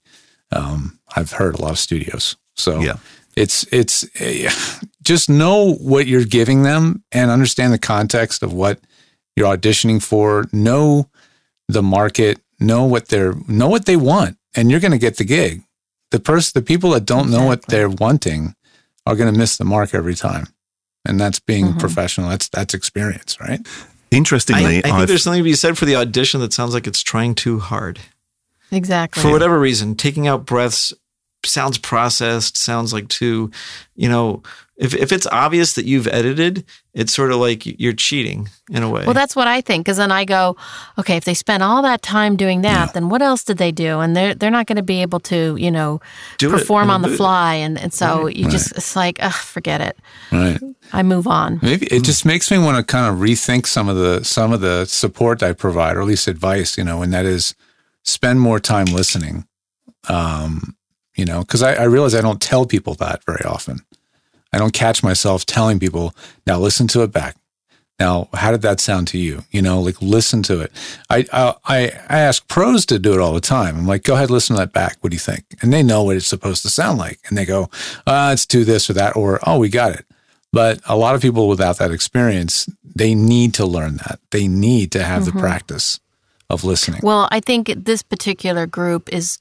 [0.52, 2.36] Um, I've heard a lot of studios.
[2.56, 2.98] So Yeah.
[3.38, 4.52] it's, it's uh,
[5.04, 8.80] just know what you're giving them and understand the context of what
[9.38, 10.46] you're auditioning for.
[10.52, 11.10] Know
[11.70, 15.24] the market, know what they're, know what they want, and you're going to get the
[15.24, 15.64] gig.
[16.12, 18.54] The person, the people that don't know what they're wanting
[19.06, 20.48] are going to miss the mark every time.
[21.06, 21.80] And that's being Mm-hmm.
[21.80, 22.30] professional.
[22.30, 23.60] That's, that's experience, right?
[23.66, 26.74] I, Interestingly, I think I've- there's something to be said for the audition that sounds
[26.74, 28.00] like it's trying too hard.
[28.72, 29.22] exactly.
[29.24, 30.94] For whatever reason, taking out breaths
[31.46, 33.50] sounds processed, sounds like too,
[33.96, 34.44] you know,
[34.82, 36.66] if, if it's obvious that you've edited,
[36.96, 39.06] it's sort of like you're cheating in a way.
[39.06, 39.86] Well, that's what I think.
[39.86, 40.58] Because then I go,
[40.98, 44.00] okay, if they spent all that time doing that, then what else did they do?
[44.00, 46.02] And they're they're not going to be able to, you know,
[46.40, 47.18] Do perform on the booth.
[47.18, 47.54] fly.
[47.54, 50.00] And and so you just it's like, ugh, forget it.
[50.32, 50.60] Right.
[50.92, 51.60] I move on.
[51.62, 54.62] Maybe it just makes me want to kind of rethink some of the some of
[54.62, 57.54] the support I provide, or at least advice, you know, and that is
[58.04, 59.46] spend more time listening.
[60.10, 60.76] Um,
[61.16, 63.82] you know, because I, I realize I don't tell people that very often.
[64.54, 66.14] I don't catch myself telling people,
[66.46, 67.36] now listen to it back.
[68.00, 69.44] Now, how did that sound to you?
[69.52, 70.72] You know, like listen to it.
[71.12, 73.78] I, I I ask pros to do it all the time.
[73.78, 74.98] I'm like, go ahead, listen to that back.
[75.02, 75.46] What do you think?
[75.62, 77.70] And they know what it's supposed to sound like, and they go,
[78.08, 80.06] uh, it's do this or that, or oh, we got it.
[80.52, 84.20] But a lot of people without that experience, they need to learn that.
[84.32, 86.00] They need to have the practice
[86.50, 87.02] of listening.
[87.04, 89.38] Well, I think this particular group is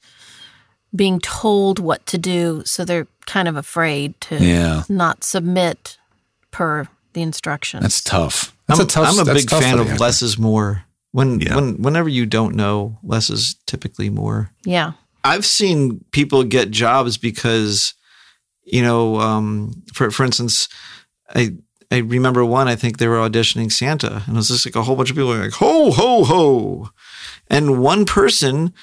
[0.95, 4.83] being told what to do, so they're kind of afraid to Yeah.
[4.89, 5.97] not submit
[6.51, 7.81] per the instructions.
[7.83, 8.53] That's tough.
[8.67, 9.07] That's I'm, a tough.
[9.19, 10.83] I'm a big tough fan of less is more.
[11.13, 11.55] When Yeah.
[11.55, 14.51] when whenever you don't know, less is typically more.
[14.65, 14.91] yeah.
[15.23, 17.93] I've seen people get jobs because,
[18.63, 20.67] you know, um, for for instance,
[21.35, 21.53] I
[21.91, 22.67] I remember one.
[22.67, 25.15] I think they were auditioning Santa, and it was just like a whole bunch of
[25.15, 26.89] people like ho ho ho,
[27.49, 28.73] and one person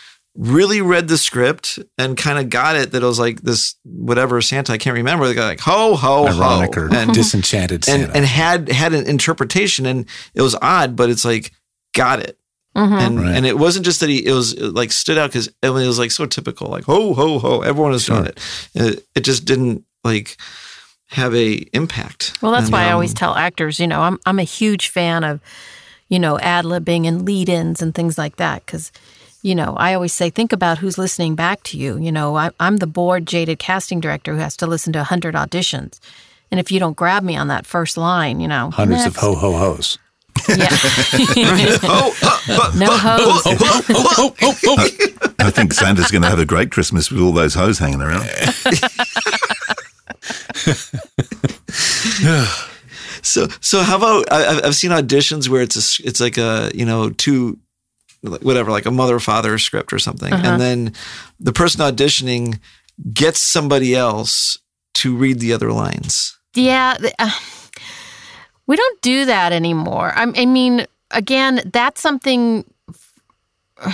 [0.40, 4.40] really read the script and kind of got it that it was like this whatever
[4.40, 5.26] Santa I can't remember.
[5.26, 8.16] They got like ho ho ironic ho, or and disenchanted and Santa.
[8.16, 11.52] and had had an interpretation, and it was odd, but it's like
[11.94, 12.38] got it.
[12.74, 13.34] And Right.
[13.36, 15.98] and it wasn't just that he it was it like stood out because it was
[15.98, 18.28] like so typical like ho ho ho everyone was doing Sure.
[18.28, 18.40] it.
[18.74, 20.36] it it just didn't like
[21.08, 24.20] have a impact Well, that's And, why I um, always tell actors, you know, I'm
[24.26, 25.40] I'm a huge fan of,
[26.08, 28.92] you know, ad libbing and lead ins and things like that because,
[29.42, 31.96] you know, I always say think about who's listening back to you.
[31.98, 35.34] You know, I, I'm the bored, jaded casting director who has to listen to hundred
[35.34, 35.98] auditions,
[36.50, 39.34] and if you don't grab me on that first line, you know, Hundreds of ho
[39.34, 39.98] ho hos.
[40.48, 40.68] Yeah,
[42.76, 43.42] no hose.
[45.40, 48.22] I think Santa's going to have a great Christmas with all those hoes hanging around.
[53.22, 56.38] so so how about I, I've- I've seen auditions where it's a s- it's like
[56.38, 57.58] a you know two like,
[58.22, 60.46] whatever like a mother father script or something Uh-huh.
[60.46, 60.92] and then
[61.38, 62.58] the person auditioning
[63.12, 64.58] gets somebody else
[64.94, 67.30] to read the other lines Yeah, uh,
[68.66, 70.12] we don't do that anymore.
[70.16, 72.64] I, I mean, again, that's something.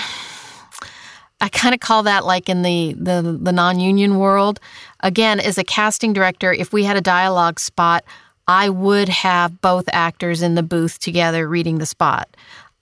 [1.41, 4.61] I kind of call that like in the, the the non-union world.
[5.01, 8.05] Again, as a casting director, if we had a dialogue spot,
[8.49, 12.35] I would have both actors in the booth together reading the spot.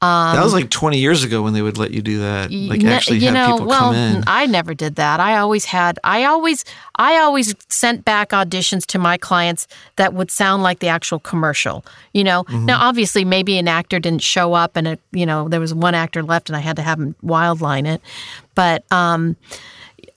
[0.03, 2.50] That was like 20 years ago when they would let you do that.
[2.50, 4.24] Like actually you have know, people well, come in.
[4.26, 5.20] I never did that.
[5.20, 5.98] I always had.
[6.03, 6.64] I always,
[6.96, 11.84] I always sent back auditions to my clients that would sound like the actual commercial.
[12.12, 12.66] You know, Mm-hmm.
[12.66, 15.94] now obviously maybe an actor didn't show up, and it, you know there was one
[15.94, 18.00] actor left, and I had to have him wildline it.
[18.55, 19.36] But, um,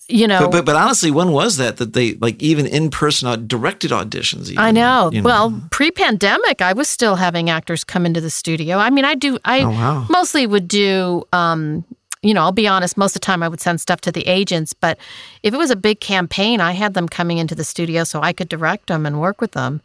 [0.08, 3.48] you know, But, but but honestly, when was that that they like even in person
[3.48, 4.50] directed auditions?
[4.50, 5.10] Even, I know.
[5.12, 8.78] you Well, pre-pandemic, I was still having actors come into the studio.
[8.78, 9.38] I mean, I do.
[9.46, 10.06] I Oh, wow.
[10.10, 11.24] mostly would do.
[11.34, 11.84] Um,
[12.22, 12.98] you know, I'll be honest.
[12.98, 14.74] Most of the time, I would send stuff to the agents.
[14.74, 14.98] But
[15.44, 18.34] if it was a big campaign, I had them coming into the studio so I
[18.34, 19.82] could direct them and work with them.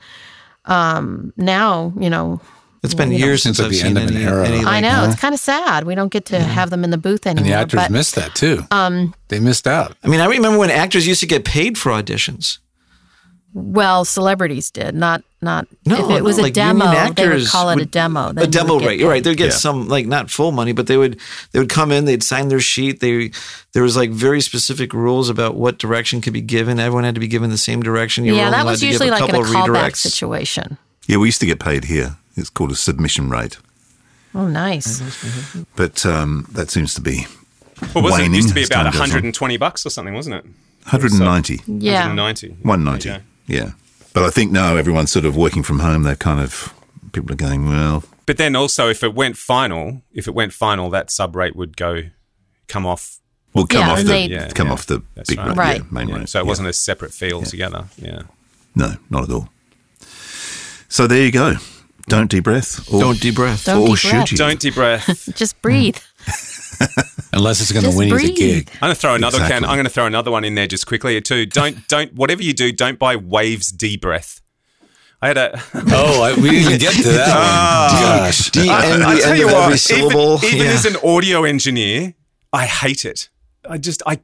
[0.66, 2.40] Um, now, you know,
[2.82, 4.46] it's been you know, years since I've the seen end of an any, era.
[4.48, 5.84] any, I like, know it's kind of sad.
[5.84, 7.44] We don't get to have them in the booth anymore.
[7.44, 7.56] And anymore.
[7.58, 8.64] the actors but, missed that too.
[8.70, 9.96] Um, they missed out.
[10.02, 12.58] I mean, I remember when actors used to get paid for auditions.
[13.52, 15.66] well, celebrities did not not.
[15.86, 18.28] No, if it was no, a like union demo, they would call it a demo.
[18.28, 19.00] a Then you demo would get rate.
[19.00, 19.24] You're right.
[19.24, 19.56] They'd get Yeah.
[19.56, 21.18] some like not full money, but they would
[21.52, 23.00] they would come in, they'd sign their sheet.
[23.00, 23.30] They
[23.72, 26.78] there was like very specific rules about what direction could be given.
[26.78, 28.24] Everyone had to be given the same direction.
[28.24, 29.42] You were Yeah, only that allowed was to give usually a like in a couple
[29.42, 29.96] of callback redirects.
[29.96, 30.78] situation.
[31.08, 32.16] Yeah, we used to get paid here.
[32.40, 33.58] It's called a submission rate.
[34.34, 35.00] Oh, nice.
[35.76, 37.26] But um, that seems to be
[37.92, 38.26] What was it?
[38.26, 39.06] It used to be about time goes on.
[39.08, 40.44] 120 bucks or something, wasn't it?
[40.84, 41.60] 190.
[41.66, 42.06] Yeah.
[42.06, 42.48] 190.
[42.62, 43.08] 190.
[43.08, 43.64] There you go.
[43.66, 43.72] Yeah.
[44.14, 46.02] But I think now everyone's sort of working from home.
[46.02, 46.72] They're kind of,
[47.12, 50.90] people are going, well, But then also, if it went final, if it went final,
[50.90, 52.02] that sub rate would go
[52.68, 53.18] come off.
[53.52, 54.72] we'll come Yeah, off the, Yeah, come yeah.
[54.72, 55.48] off the That's big right.
[55.48, 55.76] rate, Right.
[55.78, 56.28] yeah, main Yeah, rate.
[56.28, 56.48] so it yeah.
[56.48, 57.86] wasn't a separate fee altogether.
[57.98, 58.22] Yeah.
[58.76, 59.48] No, not at all.
[60.88, 61.54] So there you go.
[62.10, 62.92] Don't deep breath.
[62.92, 63.64] Or, Don't deep breath.
[63.64, 64.32] Don't or deep should breath.
[64.32, 64.38] you?
[64.38, 65.28] Don't deep breath.
[65.34, 65.96] Just breathe.
[67.32, 68.70] Unless it's going to Just win you the gig.
[68.74, 69.64] I'm going to throw another can.
[69.64, 71.46] I'm going to throw another one in there just quickly too.
[71.46, 74.40] Don't don't whatever you do, don't buy Waves DeBreath.
[75.22, 75.62] I had a.
[75.92, 77.36] Oh, I, we didn't get to that one.
[77.36, 78.22] Ah.
[78.24, 78.50] Gosh.
[78.50, 80.72] D and I the tell you what, every even, even yeah.
[80.72, 82.14] as an audio engineer,
[82.52, 83.28] I hate it.
[83.68, 84.20] I just I.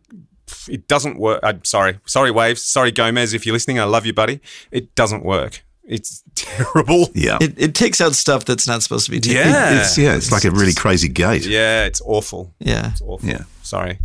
[0.68, 1.40] It doesn't work.
[1.42, 2.62] I'm sorry, sorry, Waves.
[2.62, 3.34] Sorry, Gomez.
[3.34, 4.40] If you're listening, I love you, buddy.
[4.70, 5.64] It doesn't work.
[5.84, 7.08] It's terrible.
[7.14, 7.38] Yeah.
[7.40, 9.38] it, it takes out stuff that's not supposed to be taken.
[9.50, 9.80] Yeah.
[9.80, 11.44] It's, yeah, it's like a really crazy gate.
[11.46, 12.54] Yeah, it's awful.
[12.60, 12.90] Yeah.
[12.92, 13.28] It's awful.
[13.28, 13.42] Yeah.
[13.62, 13.98] Sorry.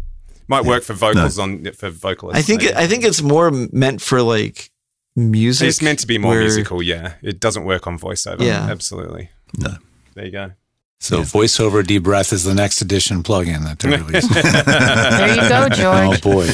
[0.48, 2.40] Might work for vocals on for vocalists.
[2.40, 2.76] I think maybe.
[2.76, 4.70] I think it's more meant for like
[5.16, 5.68] music.
[5.70, 6.82] it's meant to be more where- musical.
[6.82, 8.42] Yeah, it doesn't work on voiceover.
[8.42, 8.68] Yeah.
[8.70, 9.30] absolutely.
[9.58, 9.76] No.
[10.16, 10.52] There you go.
[11.00, 14.30] So voiceover deep breath is the next edition plugin that they're releasing.
[14.34, 15.68] There you go,
[16.14, 16.48] oh boy.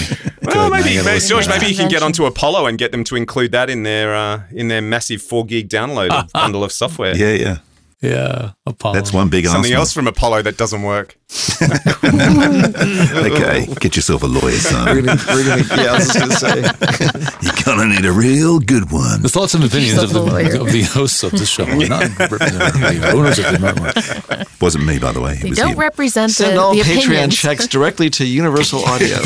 [0.48, 3.52] Well, maybe, maybe George, maybe you can get onto Apollo and get them to include
[3.52, 7.16] that in their uh, in their massive four gig download bundle of software.
[7.16, 7.58] Yeah, yeah.
[8.00, 8.94] Yeah, Apollo.
[8.94, 9.80] That's one big Something Arsenal.
[9.82, 11.18] else from Apollo that doesn't work.
[13.28, 14.86] Okay, get yourself a lawyer, We're son.
[15.06, 16.62] gonna, we're gonna, yeah, I was just gonna say.
[17.42, 19.22] You're gonna need a real good one.
[19.22, 20.62] The thoughts and opinions of the, Yourself a lawyer.
[20.68, 24.48] of the hosts of the show are not the owners of the network.
[24.62, 25.34] Wasn't me, by the way.
[25.34, 25.80] It They was don't him.
[25.80, 27.36] represent Send the, all the Patreon opinions.
[27.38, 29.18] checks directly to Universal Audio.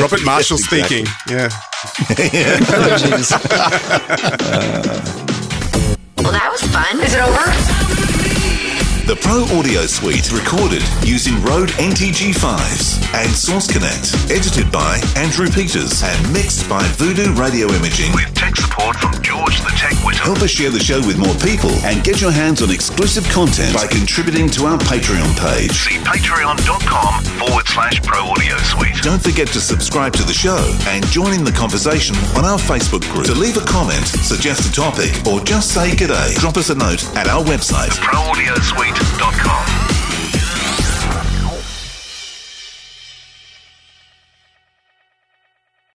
[0.00, 1.06] Robert Marshall speaking.
[1.28, 1.48] Yeah.
[1.52, 3.30] oh, jeez.
[6.22, 7.00] Well, that was fun.
[7.00, 7.71] Is it over?
[9.02, 14.14] The Pro Audio Suite recorded using Rode NTG5s and Source Connect.
[14.30, 18.14] Edited by Andrew Peters and mixed by Voodoo Radio Imaging.
[18.14, 20.22] With tech support from George the Tech Whittle.
[20.22, 23.74] Help us share the show with more people and get your hands on exclusive content
[23.74, 25.74] by contributing to our Patreon page.
[25.74, 29.02] See patreon.com forward slash pro audio suite.
[29.02, 33.02] Don't forget to subscribe to the show and join in the conversation on our Facebook
[33.10, 33.26] group.
[33.26, 37.02] To leave a comment, suggest a topic, or just say g'day, drop us a note
[37.18, 37.90] at our website
[38.94, 39.91] Proaudiosuite.com.